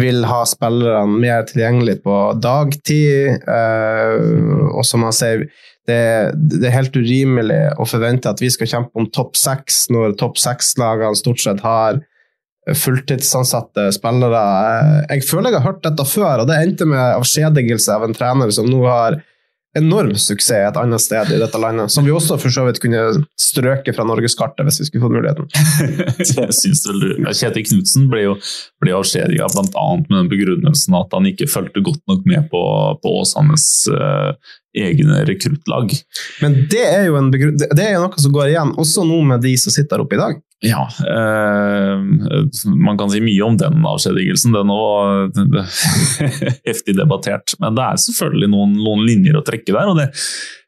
vil 0.00 0.22
ha 0.24 0.38
spillerne 0.48 1.18
mer 1.20 1.42
tilgjengelig 1.50 1.98
på 2.06 2.14
dagtid. 2.40 3.42
Uh, 3.44 4.70
og 4.70 4.86
som 4.86 5.04
han 5.04 5.16
sier, 5.16 5.44
det, 5.88 5.98
det, 6.36 6.62
er 6.68 6.76
helt 6.76 6.96
urimelig 6.96 7.60
å 7.80 7.86
forvente 7.88 8.30
at 8.30 8.40
vi 8.44 8.50
skal 8.52 8.70
kjempe 8.70 9.00
om 9.00 9.10
topp 9.12 9.36
seks 9.40 9.86
når 9.92 10.16
topp 10.20 10.38
seks-lagene 10.40 11.18
stort 11.18 11.42
sett 11.42 11.62
har 11.64 12.00
fulltidsansatte 12.76 13.88
spillere. 13.96 14.44
Jeg 15.08 15.24
føler 15.28 15.52
jeg 15.52 15.60
har 15.60 15.72
hørt 15.72 15.82
dette 15.86 16.06
før, 16.08 16.42
og 16.42 16.50
det 16.50 16.60
endte 16.60 16.88
med 16.88 17.00
avskjedigelse 17.00 17.94
av 17.94 18.06
en 18.06 18.16
trener 18.16 18.52
som 18.54 18.68
nå 18.68 18.84
har 18.86 19.20
enorm 19.76 20.14
suksess 20.16 20.70
et 20.70 20.78
annet 20.80 21.02
sted 21.02 21.32
i 21.34 21.40
dette 21.40 21.60
landet, 21.60 21.92
som 21.92 22.06
vi 22.06 22.12
også 22.14 22.38
for 22.40 22.52
så 22.52 22.64
vidt 22.66 22.80
kunne 22.82 23.02
strøke 23.38 23.92
fra 23.94 24.06
norgeskartet 24.08 24.66
hvis 24.66 24.80
vi 24.80 24.88
skulle 24.88 25.04
fått 25.04 25.16
muligheten. 25.18 25.50
jeg 26.24 26.56
synes 26.56 26.84
vel 26.88 27.02
du, 27.02 27.10
Kjetil 27.28 27.66
Knutsen 27.68 28.08
ble 28.12 28.24
jo 28.24 28.36
ble 28.82 28.96
avskjediga 28.96 29.50
bl.a. 29.52 29.86
med 30.06 30.14
den 30.14 30.32
begrunnelsen 30.32 30.96
at 30.98 31.14
han 31.14 31.28
ikke 31.30 31.50
fulgte 31.52 31.84
godt 31.84 32.02
nok 32.10 32.24
med 32.28 32.48
på, 32.52 32.62
på 33.02 33.14
Åsanes 33.20 33.68
uh, 33.92 34.32
egne 34.78 35.22
rekruttlag. 35.28 35.94
Men 36.42 36.62
det 36.72 36.84
er, 36.86 37.08
jo 37.10 37.18
en 37.20 37.30
det 37.32 37.84
er 37.84 38.00
noe 38.00 38.20
som 38.20 38.34
går 38.34 38.54
igjen, 38.54 38.74
også 38.80 39.06
nå 39.08 39.22
med 39.32 39.44
de 39.44 39.54
som 39.60 39.74
sitter 39.74 40.04
oppe 40.04 40.18
i 40.18 40.22
dag. 40.22 40.40
Ja, 40.60 40.88
eh, 41.06 41.98
man 42.74 42.98
kan 42.98 43.10
si 43.12 43.20
mye 43.22 43.42
om 43.46 43.56
den 43.60 43.84
avskjedigelsen. 43.86 44.56
Den 44.56 44.72
var 44.72 45.28
heftig 46.68 46.96
debattert. 46.98 47.54
Men 47.62 47.76
det 47.78 47.84
er 47.84 48.00
selvfølgelig 48.02 48.50
noen, 48.50 48.74
noen 48.82 49.04
linjer 49.06 49.38
å 49.38 49.44
trekke 49.46 49.70
der. 49.70 49.92
og 49.92 50.00
det, 50.00 50.08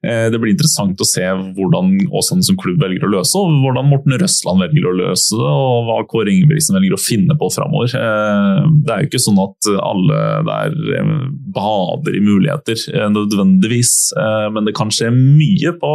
det, 0.01 0.39
blir 0.41 0.55
interessant 0.55 1.01
å 1.01 1.07
se 1.07 1.25
hvordan 1.57 1.93
Åsane 2.17 2.45
som 2.47 2.57
klubb 2.61 2.81
velger 2.81 3.05
å 3.05 3.11
løse, 3.13 3.37
og 3.37 3.59
hvordan 3.65 3.89
Morten 3.91 4.17
Røsland 4.21 4.65
velger 4.65 4.89
å 4.89 4.95
løse 4.97 5.37
det, 5.37 5.51
og 5.51 5.89
hva 5.89 5.99
Kåre 6.09 6.33
Ingebrigtsen 6.33 6.79
velger 6.79 6.97
å 6.97 7.01
finne 7.03 7.37
på 7.41 7.51
framover. 7.53 7.93
Eh, 7.99 8.63
det 8.87 8.95
er 8.95 9.05
jo 9.05 9.11
ikke 9.11 9.23
sånn 9.23 9.43
at 9.43 9.71
alle 9.85 10.21
der 10.49 10.77
eh, 10.97 11.13
bader 11.55 12.17
i 12.17 12.23
muligheter 12.25 12.81
eh, 12.95 13.09
nødvendigvis, 13.13 13.93
eh, 14.17 14.49
men 14.55 14.69
det 14.69 14.77
kan 14.79 14.93
skje 14.95 15.13
mye 15.15 15.75
på 15.81 15.95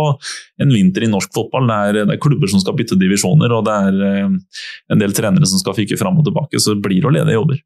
en 0.61 0.73
vinter 0.73 1.05
i 1.05 1.11
norsk 1.11 1.33
fotball. 1.35 1.69
Det 1.69 1.79
er, 1.89 2.01
det 2.05 2.17
er 2.17 2.21
klubber 2.21 2.51
som 2.51 2.61
skal 2.63 2.77
bytte 2.77 2.99
divisjoner. 2.99 3.53
og 3.57 3.65
det 3.67 3.77
er 3.89 4.03
eh, 4.09 4.59
en 4.93 5.01
del 5.01 5.15
trenere 5.15 5.49
som 5.49 5.61
skal 5.61 5.77
fikke 5.77 5.99
fram 5.99 6.21
og 6.21 6.27
tilbake, 6.27 6.61
så 6.61 6.75
det 6.75 6.85
blir 6.85 7.05
å 7.05 7.13
lede 7.15 7.35
jobber. 7.35 7.61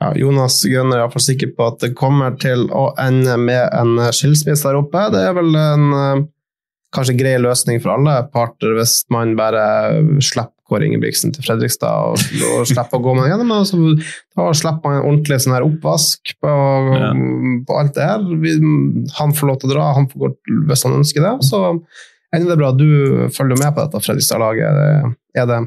Ja, 0.00 0.14
Jonas 0.16 0.62
Grønner 0.64 0.96
er 0.96 1.04
iallfall 1.04 1.26
sikker 1.26 1.50
på 1.56 1.66
at 1.68 1.82
det 1.84 1.92
kommer 1.98 2.36
til 2.40 2.68
å 2.72 2.90
ende 3.00 3.36
med 3.40 3.66
en 3.76 3.98
skilsmisse 4.16 4.64
der 4.64 4.78
oppe. 4.80 5.08
Det 5.12 5.26
er 5.28 5.34
vel 5.36 5.50
en 5.60 5.90
eh, 5.96 6.22
kanskje 6.96 7.18
grei 7.18 7.34
løsning 7.40 7.82
for 7.82 7.94
alle 7.94 8.16
parter 8.32 8.72
hvis 8.78 9.02
man 9.12 9.36
bare 9.38 9.62
slipper 10.24 10.56
Kåre 10.70 10.86
Ingebrigtsen 10.86 11.32
til 11.34 11.42
Fredrikstad 11.42 12.12
og, 12.12 12.20
og 12.54 12.68
slipper 12.70 13.00
å 13.00 13.02
gå 13.02 13.14
med 13.18 13.26
gjennom. 13.26 13.50
Altså, 13.56 13.78
da 14.38 14.46
slipper 14.54 14.86
man 14.86 15.00
en 15.00 15.08
ordentlig 15.08 15.40
sånn 15.42 15.56
her 15.56 15.66
oppvask 15.66 16.32
på, 16.38 16.52
ja. 16.94 17.10
på 17.66 17.80
alt 17.80 17.96
det 17.96 18.06
her. 18.06 18.22
Vi, 18.44 18.54
han 19.16 19.34
får 19.34 19.50
lov 19.50 19.58
til 19.58 19.70
å 19.70 19.74
dra, 19.74 19.88
han 19.98 20.06
får 20.12 20.22
gå 20.22 20.30
hvis 20.70 20.86
han 20.86 20.96
ønsker 21.00 21.26
det. 21.26 21.34
Så 21.48 21.64
ender 22.30 22.52
det 22.52 22.58
bra. 22.62 22.70
Du 22.78 22.86
følger 23.34 23.58
med 23.58 23.74
på 23.74 23.82
dette 23.82 24.04
Fredrikstad-laget. 24.06 25.18
Er 25.34 25.50
det 25.50 25.60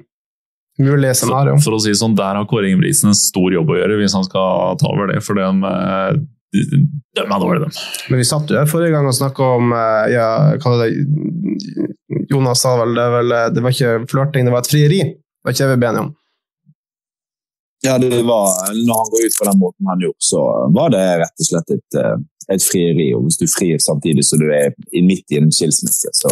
mulige 0.82 1.14
scenario? 1.18 1.58
For, 1.62 1.76
å 1.76 1.82
si 1.84 1.94
sånn, 1.98 2.16
Der 2.18 2.40
har 2.40 2.48
Kåre 2.50 2.70
Ingebrigtsen 2.70 3.12
en 3.12 3.18
stor 3.18 3.54
jobb 3.54 3.74
å 3.74 3.78
gjøre 3.78 4.00
hvis 4.00 4.16
han 4.18 4.26
skal 4.26 4.80
ta 4.82 4.90
over 4.90 5.12
det. 5.12 5.20
for 5.26 5.38
de, 5.38 5.46
de, 6.54 6.82
de 7.18 7.26
er 7.26 7.30
dårlige, 7.44 7.68
dem. 7.68 7.78
Men 8.10 8.24
vi 8.24 8.28
satt 8.30 8.50
jo 8.50 8.58
her 8.58 8.70
forrige 8.70 8.96
gang 8.96 9.10
og 9.10 9.18
snakka 9.18 9.52
om 9.60 9.76
eh, 9.78 10.16
ja, 10.16 10.28
hva 10.58 10.76
det, 10.82 10.90
Jonas 12.32 12.66
sa 12.66 12.76
vel 12.82 12.98
det, 12.98 13.08
vel 13.18 13.38
det, 13.54 13.64
var 13.64 13.78
ikke 13.78 13.94
flørting, 14.10 14.46
det 14.48 14.54
var 14.56 14.66
et 14.66 14.74
frieri. 14.74 15.02
Det 15.14 15.48
var 15.48 15.56
ikke 15.56 15.66
det 15.66 15.76
vi 15.76 15.82
ble 15.82 15.94
enige 15.94 16.06
om? 16.08 16.12
Ja, 17.84 17.98
det 18.00 18.22
var, 18.24 18.48
når 18.88 19.00
han 19.02 19.10
går 19.12 19.26
ut 19.28 19.38
på 19.40 19.48
den 19.50 19.58
måten 19.60 19.88
han 19.92 20.04
gjorde, 20.06 20.24
så 20.24 20.42
var 20.72 20.94
det 20.94 21.04
rett 21.20 21.42
og 21.44 21.48
slett 21.50 21.74
et, 21.76 21.98
eh, 22.00 22.18
et 22.56 22.64
frieri. 22.64 23.10
Og 23.18 23.26
hvis 23.26 23.42
du 23.42 23.48
frir 23.52 23.82
samtidig 23.84 24.24
som 24.24 24.40
du 24.40 24.48
er 24.56 24.72
midt 25.04 25.36
i 25.36 25.42
en 25.42 25.52
skilsmisse, 25.52 26.14
så 26.16 26.32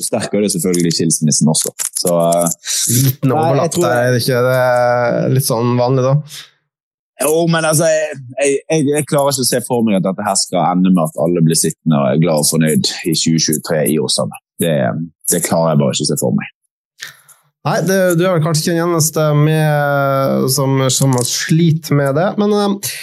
forsterker 0.00 0.44
det 0.44 0.52
selvfølgelig 0.54 0.94
skilsmissen 0.96 1.50
også. 1.52 1.72
Så, 2.02 2.14
eh, 2.28 2.60
Liten 3.04 3.34
overlapp 3.36 3.76
der, 3.76 3.96
er 3.96 4.14
det 4.14 4.22
ikke 4.24 4.44
det 4.46 4.54
er 4.60 5.34
litt 5.36 5.46
sånn 5.46 5.76
vanlig, 5.80 6.06
da? 6.08 6.14
Jo, 7.20 7.34
men 7.52 7.66
altså, 7.68 7.84
jeg, 7.90 8.20
jeg, 8.40 8.84
jeg, 8.88 9.06
klarer 9.08 9.34
ikke 9.34 9.44
å 9.44 9.50
se 9.50 9.60
for 9.66 9.84
meg 9.84 9.98
at 9.98 10.06
dette 10.06 10.24
her 10.24 10.38
skal 10.40 10.70
ende 10.70 10.92
med 10.94 11.02
at 11.04 11.18
alle 11.20 11.42
blir 11.44 11.58
sittende 11.58 11.98
og 11.98 12.06
er 12.08 12.22
glad 12.22 12.46
og 12.46 12.48
fornøyd 12.48 12.92
i 13.10 13.12
2023 13.12 13.82
i 13.92 13.98
Åsane. 14.00 14.40
Det, 14.60 14.76
det 15.32 15.42
klarer 15.44 15.74
jeg 15.74 15.82
bare 15.82 15.96
ikke 15.96 16.06
å 16.06 16.10
se 16.10 16.18
for 16.20 16.38
meg. 16.38 16.54
Nei, 17.68 17.76
det, 17.84 17.98
du 18.16 18.24
er 18.24 18.38
vel 18.38 18.44
kanskje 18.44 18.62
ikke 18.62 18.76
den 18.78 18.86
eneste 18.86 19.26
med, 19.36 20.46
som, 20.54 20.78
som 20.96 21.18
sliter 21.28 21.98
med 21.98 22.16
det, 22.16 22.30
men 22.40 22.56
uh, 22.56 22.94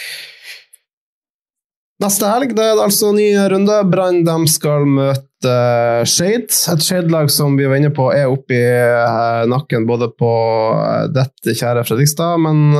Neste 1.97 2.29
helg 2.29 2.51
det 2.53 2.61
er 2.61 2.77
altså 2.77 3.09
ny 3.09 3.31
runde. 3.49 3.73
Brann 3.89 4.43
skal 4.51 4.85
møte 4.85 5.23
uh, 5.45 6.03
Shade. 6.05 6.49
Et 6.73 6.83
Shade-lag 6.83 7.31
som 7.31 7.57
vi 7.57 7.65
var 7.69 7.77
inne 7.77 7.91
på 7.93 8.07
er 8.13 8.31
oppi 8.31 8.57
uh, 8.57 9.43
nakken 9.49 9.85
både 9.89 10.09
på 10.17 10.31
uh, 10.73 11.05
dette 11.13 11.53
kjære 11.57 11.83
Fredrikstad, 11.87 12.41
men 12.43 12.73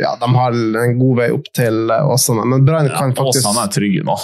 ja, 0.00 0.12
de 0.20 0.28
har 0.34 0.56
en 0.82 0.94
god 0.98 1.18
vei 1.18 1.28
opp 1.34 1.46
til 1.56 1.90
Åsane. 1.90 2.44
Men 2.48 2.64
Brann 2.66 2.88
ja, 2.90 2.96
kan 2.98 3.14
faktisk 3.16 3.46
Åsane 3.46 3.66
er 3.66 3.72
trygge 3.72 4.02
nå. 4.06 4.16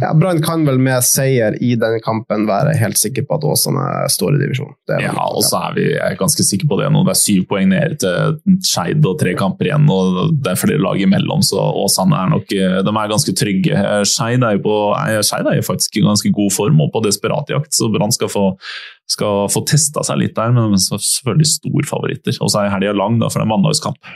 Ja, 0.00 0.12
Brann 0.16 0.40
kan 0.44 0.64
vel 0.68 0.78
med 0.82 1.04
seier 1.06 1.56
i 1.62 1.74
denne 1.78 2.00
kampen 2.04 2.46
være 2.48 2.74
helt 2.78 2.98
sikker 3.00 3.26
på 3.26 3.38
at 3.38 3.46
Åsane 3.48 3.84
står 4.12 4.36
i 4.36 4.42
divisjonen. 4.44 4.76
Ja, 5.02 5.12
og 5.26 5.44
så 5.46 5.60
er 5.68 5.76
vi 5.76 5.86
er 5.98 6.16
ganske 6.18 6.46
sikre 6.46 6.70
på 6.70 6.80
det 6.80 6.88
nå. 6.94 7.04
Det 7.06 7.14
er 7.14 7.20
syv 7.20 7.46
poeng 7.50 7.70
ned 7.72 7.98
til 8.02 8.38
Skeid 8.66 9.04
og 9.06 9.18
tre 9.20 9.34
kamper 9.38 9.70
igjen, 9.70 9.88
og 9.92 10.34
det 10.44 10.54
er 10.54 10.60
flere 10.60 10.82
lag 10.82 11.00
imellom, 11.02 11.44
så 11.46 11.60
Åsane 11.84 12.22
er 12.22 12.32
nok 12.32 12.48
de 12.50 12.62
er 12.96 13.12
ganske 13.12 13.34
trygge. 13.36 13.84
Skeid 14.08 14.44
er, 14.46 14.60
er 14.62 15.58
jo 15.60 15.66
faktisk 15.66 15.98
i 15.98 16.04
ganske 16.04 16.32
god 16.34 16.52
form 16.54 16.80
og 16.84 16.92
på 16.94 17.02
det 17.04 17.15
desperatjakt, 17.16 17.72
så 17.74 17.88
Brann 17.92 18.14
skal 18.14 18.30
få, 18.32 18.44
skal 19.10 19.48
få 19.52 19.64
testa 19.68 20.04
seg 20.06 20.22
litt 20.22 20.36
der, 20.38 20.54
men 20.54 20.76
de 20.76 20.78
er 20.78 21.02
selvfølgelig 21.02 21.50
storfavoritter. 21.56 22.38
Og 22.40 22.52
så 22.52 22.62
er 22.62 22.72
helga 22.76 22.94
lang, 22.96 23.18
da, 23.22 23.32
for 23.32 23.42
det 23.42 23.48
er 23.48 23.54
mandagskamp. 23.56 24.14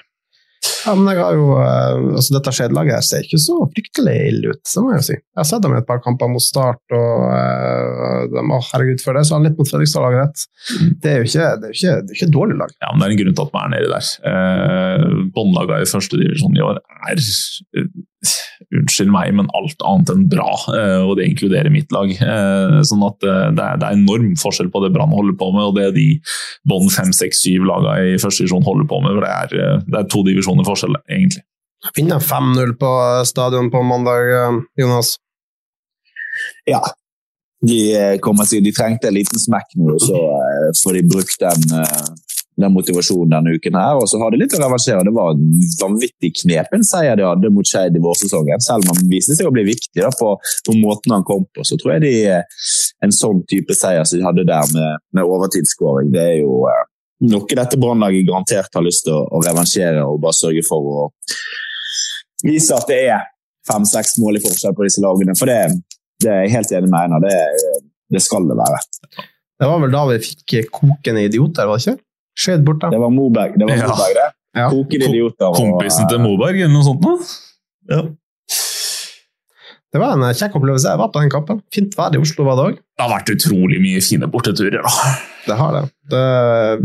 Ja, 0.85 0.93
men 0.93 1.09
jeg 1.09 1.21
har 1.21 1.37
jo, 1.37 1.47
uh, 1.57 2.17
altså 2.19 2.35
Dette 2.35 2.53
skjedelaget 2.53 2.93
her 2.93 3.05
ser 3.05 3.25
ikke 3.25 3.41
så 3.41 3.57
fryktelig 3.73 4.17
ille 4.29 4.53
ut, 4.53 4.61
det 4.65 4.83
må 4.85 4.93
jeg 4.93 5.07
si. 5.07 5.17
Jeg 5.17 5.41
har 5.41 5.49
sett 5.49 5.65
dem 5.65 5.73
i 5.73 5.79
et 5.81 5.89
par 5.89 6.03
kamper 6.05 6.29
mot 6.29 6.45
Start, 6.45 6.83
og 6.97 7.25
uh, 7.25 8.27
de, 8.29 8.43
å, 8.45 8.61
herregud, 8.71 9.01
før 9.05 9.17
det 9.17 9.25
så 9.29 9.39
han 9.39 9.49
litt 9.49 9.57
mot 9.61 9.69
Fredrikstad-laget 9.69 10.21
rett. 10.21 10.45
Mm. 10.77 10.93
Det 11.01 11.13
er 11.13 11.19
jo 11.19 11.31
ikke, 11.31 11.49
det 11.63 11.71
er 11.71 11.77
ikke, 11.79 11.97
det 11.97 12.13
er 12.13 12.19
ikke 12.19 12.29
et 12.29 12.37
dårlig 12.37 12.59
lag. 12.61 12.77
Ja, 12.77 12.93
men 12.93 13.03
Det 13.03 13.09
er 13.09 13.17
en 13.17 13.23
grunn 13.23 13.39
til 13.39 13.47
at 13.47 13.55
vi 13.55 13.63
er 13.63 13.73
nedi 13.75 13.91
der. 13.95 14.13
Eh, 14.33 15.07
Båndlagene 15.37 15.89
i 15.89 15.91
førstedivisjon 15.95 16.61
i 16.61 16.65
år 16.67 16.83
er 17.09 17.25
unnskyld 18.71 19.11
meg, 19.13 19.33
men 19.37 19.49
alt 19.57 19.83
annet 19.87 20.13
enn 20.13 20.27
bra. 20.31 20.49
Eh, 20.75 21.01
og 21.07 21.17
det 21.19 21.29
inkluderer 21.31 21.73
mitt 21.73 21.93
lag. 21.95 22.11
Eh, 22.13 22.77
sånn 22.87 23.05
at 23.07 23.27
eh, 23.27 23.49
det 23.57 23.67
er, 23.67 23.87
enorm 23.91 24.35
forskjell 24.41 24.71
på 24.73 24.85
det 24.85 24.93
Brann 24.95 25.15
holder 25.15 25.37
på 25.41 25.51
med, 25.55 25.71
og 25.71 25.79
det 25.79 25.91
de 25.97 26.09
bånd 26.69 26.93
fem, 26.95 27.13
seks, 27.17 27.43
syv 27.47 27.67
lagene 27.69 28.15
i 28.15 28.21
første 28.21 28.45
divisjon 28.45 28.67
holder 28.67 28.89
på 28.91 29.01
med. 29.05 29.17
for 29.17 29.27
det 29.27 29.33
er, 29.33 29.83
det 29.89 30.03
er 30.03 30.13
to 30.13 30.25
divisjoner 30.29 30.69
forskjell, 30.69 31.01
egentlig. 31.09 31.45
Vinner 31.97 32.21
5-0 32.21 32.75
på 32.81 32.95
stadion 33.29 33.71
på 33.73 33.81
mandag, 33.89 34.63
Jonas. 34.79 35.17
Ja. 36.69 36.83
De, 37.65 37.79
kommer, 38.25 38.49
de 38.49 38.73
trengte 38.73 39.11
en 39.11 39.17
liten 39.17 39.41
smekk 39.41 39.75
nå, 39.77 39.97
så 40.01 40.21
får 40.81 40.97
de 40.97 41.03
brukt 41.13 41.43
den 41.43 41.81
den 42.61 42.73
motivasjonen 42.75 43.31
denne 43.31 43.55
uken. 43.57 43.77
her, 43.79 43.99
og 44.01 44.09
så 44.09 44.19
har 44.21 44.33
det 44.33 44.41
litt 44.43 44.55
å 44.57 44.61
reversere. 44.61 45.05
Det 45.07 45.15
var 45.15 45.35
en 45.35 45.65
vanvittig 45.81 46.33
knepen 46.43 46.85
seier 46.87 47.17
de 47.19 47.27
hadde 47.27 47.53
mot 47.55 47.67
Skeid 47.67 47.97
i 47.97 48.03
vårsesongen. 48.03 48.63
Selv 48.65 48.85
om 48.85 48.97
han 48.97 49.11
viste 49.11 49.37
seg 49.37 49.49
å 49.49 49.55
bli 49.55 49.65
viktig 49.69 50.03
da, 50.03 50.11
på, 50.17 50.35
på, 50.67 50.77
måten 50.81 51.15
han 51.15 51.27
kom 51.27 51.47
på, 51.55 51.65
så 51.67 51.79
tror 51.81 51.97
jeg 51.97 52.05
de, 52.07 52.15
en 53.07 53.15
sånn 53.15 53.43
type 53.51 53.77
seier 53.77 54.05
som 54.05 54.21
de 54.21 54.27
hadde 54.27 54.47
der 54.49 54.73
med, 54.75 55.05
med 55.17 55.35
overtidsskåring, 55.37 56.13
det 56.15 56.27
er 56.27 56.37
jo 56.43 56.65
eh, 56.71 56.85
noe 57.31 57.61
dette 57.63 57.81
Brannlaget 57.81 58.29
garantert 58.29 58.77
har 58.77 58.85
lyst 58.85 59.07
til 59.07 59.17
å, 59.17 59.25
å, 59.29 59.43
revansjere 59.45 60.05
og 60.07 60.21
bare 60.23 60.37
sørge 60.37 60.65
for 60.67 60.93
å 61.05 61.09
vise 62.47 62.77
at 62.77 62.89
det 62.89 63.01
er 63.13 63.27
fem-seks 63.69 64.17
mål 64.21 64.39
i 64.39 64.45
forskjell 64.45 64.77
på 64.77 64.87
disse 64.87 65.03
lagene. 65.05 65.37
For 65.39 65.51
det, 65.51 65.59
det 66.25 66.33
er 66.33 66.47
jeg 66.47 66.55
helt 66.57 66.73
enig 66.79 66.89
med 66.89 67.03
Einar. 67.05 67.25
Det, 67.25 67.83
det 68.17 68.23
skal 68.25 68.49
det 68.49 68.57
være. 68.59 68.81
Det 69.61 69.69
var 69.69 69.83
vel 69.83 69.93
da 69.93 70.07
vi 70.09 70.23
fikk 70.25 70.71
kokende 70.73 71.27
idioter, 71.29 71.69
var 71.69 71.77
det 71.77 71.93
ikke? 71.93 72.03
Skjed 72.39 72.65
da. 72.67 72.91
Det 72.93 73.01
var 73.01 73.11
Moberg, 73.15 73.59
det. 73.59 73.67
Var 73.69 73.83
ja. 73.83 73.91
Moberg, 73.91 74.17
det. 74.17 74.29
Ja. 74.59 74.71
idioter. 74.71 75.53
Kompisen 75.55 76.09
til 76.11 76.23
Moberg, 76.23 76.59
eller 76.59 76.75
noe 76.75 76.87
sånt 76.87 77.05
noe? 77.05 77.19
Ja. 77.91 78.03
Det 79.91 79.99
var 79.99 80.15
en 80.15 80.23
kjekk 80.31 80.55
opplevelse. 80.61 80.93
Jeg 80.93 81.01
var 81.01 81.11
på 81.11 81.23
den 81.23 81.31
kampen. 81.33 81.61
Fint 81.75 81.97
vær 81.99 82.15
i 82.15 82.21
Oslo 82.23 82.47
var 82.47 82.59
det 82.59 82.67
òg. 82.69 82.77
Det 82.79 83.03
har 83.03 83.11
vært 83.11 83.33
utrolig 83.35 83.81
mye 83.83 84.03
fine 84.07 84.29
borteturer, 84.31 84.85
da. 84.87 85.15
Det 85.49 85.57
har 85.59 85.75
det. 85.75 85.85
det 86.13 86.27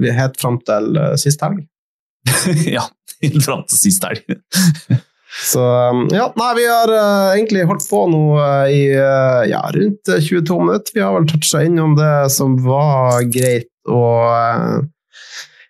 vi 0.01 0.13
helt 0.15 0.39
fram 0.41 0.58
til 0.65 0.97
uh, 0.97 1.12
sist 1.21 1.43
helg. 1.45 1.62
ja, 2.77 2.88
helt 3.21 3.45
fram 3.45 3.62
til 3.69 3.84
sist 3.84 4.08
helg. 4.08 4.25
Så 5.36 5.60
um, 5.60 6.05
ja, 6.15 6.29
nei, 6.39 6.51
vi 6.55 6.65
har 6.69 6.91
uh, 6.95 7.34
egentlig 7.36 7.65
holdt 7.67 7.86
på 7.89 8.05
nå 8.08 8.21
uh, 8.39 8.65
i 8.71 8.88
uh, 8.95 9.43
ja, 9.49 9.62
rundt 9.75 10.10
22 10.10 10.60
minutter. 10.63 10.95
Vi 10.95 11.03
har 11.03 11.13
vel 11.17 11.27
toucha 11.29 11.62
innom 11.67 11.97
det 11.99 12.13
som 12.34 12.55
var 12.63 13.19
greit, 13.29 13.69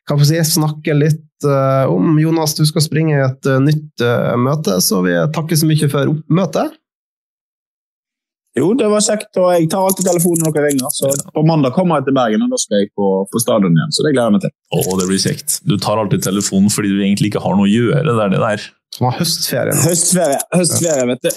kan 0.08 0.20
få 0.22 0.28
si, 0.30 0.40
snakke 0.46 0.96
litt 0.98 1.46
uh, 1.48 1.90
om. 1.92 2.18
Jonas, 2.22 2.56
du 2.58 2.66
skal 2.68 2.84
springe 2.86 3.16
i 3.18 3.24
et 3.26 3.50
uh, 3.50 3.60
nytt 3.64 4.04
uh, 4.06 4.34
møte, 4.40 4.80
så 4.84 5.02
vi 5.06 5.16
takker 5.36 5.58
så 5.60 5.70
mye 5.70 5.90
for 5.92 6.18
møtet. 6.30 6.76
Jo, 8.56 8.70
det 8.80 8.88
var 8.88 9.04
kjekt, 9.04 9.34
og 9.36 9.50
jeg 9.52 9.66
tar 9.68 9.84
alltid 9.84 10.08
telefonen 10.08 10.46
når 10.46 10.54
dere 10.56 10.70
ringer. 10.70 10.92
Så 10.96 11.10
på 11.36 11.42
mandag 11.44 11.74
kommer 11.76 12.00
jeg 12.00 12.08
til 12.08 12.16
Bergen, 12.16 12.46
og 12.46 12.54
da 12.54 12.60
skal 12.62 12.80
jeg 12.80 12.92
på, 12.96 13.10
på 13.28 13.42
stadion 13.44 13.76
igjen. 13.76 13.92
Så 13.92 14.06
det 14.06 14.14
gleder 14.14 14.30
jeg 14.30 14.36
meg 14.38 14.46
til. 14.46 14.54
Å, 14.72 14.84
det 15.02 15.08
blir 15.10 15.20
kjekt. 15.26 15.58
Du 15.68 15.76
tar 15.76 16.00
alltid 16.00 16.24
telefonen 16.24 16.72
fordi 16.72 16.94
du 16.94 17.02
egentlig 17.02 17.34
ikke 17.34 17.44
har 17.44 17.58
noe 17.60 17.68
å 17.68 17.74
gjøre. 17.74 18.06
Det 18.08 18.16
er 18.16 18.32
det 18.32 18.40
der. 18.46 18.70
Som 18.96 19.10
har 19.10 19.18
høstferie. 19.20 19.76
Høstferie, 19.76 20.38
høstferie 20.56 21.08
vet 21.10 21.26
du. 21.26 21.32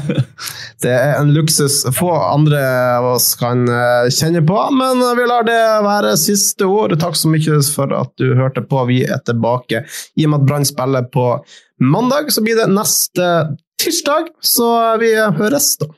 det 0.84 0.90
er 0.92 1.14
en 1.16 1.30
luksus 1.32 1.78
få 1.96 2.10
andre 2.12 2.60
av 2.98 3.06
oss 3.14 3.30
kan 3.40 3.64
eh, 3.64 4.10
kjenne 4.12 4.42
på, 4.44 4.58
men 4.76 5.00
vi 5.16 5.24
lar 5.30 5.48
det 5.48 5.56
være 5.86 6.12
siste 6.20 6.68
ord. 6.68 6.92
Takk 7.00 7.16
så 7.16 7.32
mye 7.32 7.62
for 7.72 7.96
at 7.96 8.12
du 8.20 8.34
hørte 8.36 8.66
på. 8.68 8.84
Vi 8.92 9.00
er 9.08 9.24
tilbake. 9.24 9.86
I 10.20 10.28
og 10.28 10.34
med 10.34 10.44
at 10.44 10.46
Brann 10.50 10.68
spiller 10.68 11.08
på 11.08 11.26
mandag, 11.80 12.28
så 12.28 12.44
blir 12.44 12.60
det 12.60 12.68
neste 12.74 13.32
tirsdag, 13.80 14.34
så 14.44 14.68
vi 15.00 15.14
høres 15.40 15.72
da. 15.80 15.88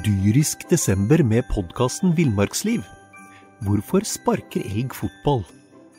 Dyrisk 0.00 0.64
desember 0.72 1.20
med 1.26 1.44
podkasten 1.52 2.16
Villmarksliv. 2.16 2.80
Hvorfor 3.66 4.06
sparker 4.08 4.64
elg 4.64 4.94
fotball? 4.96 5.42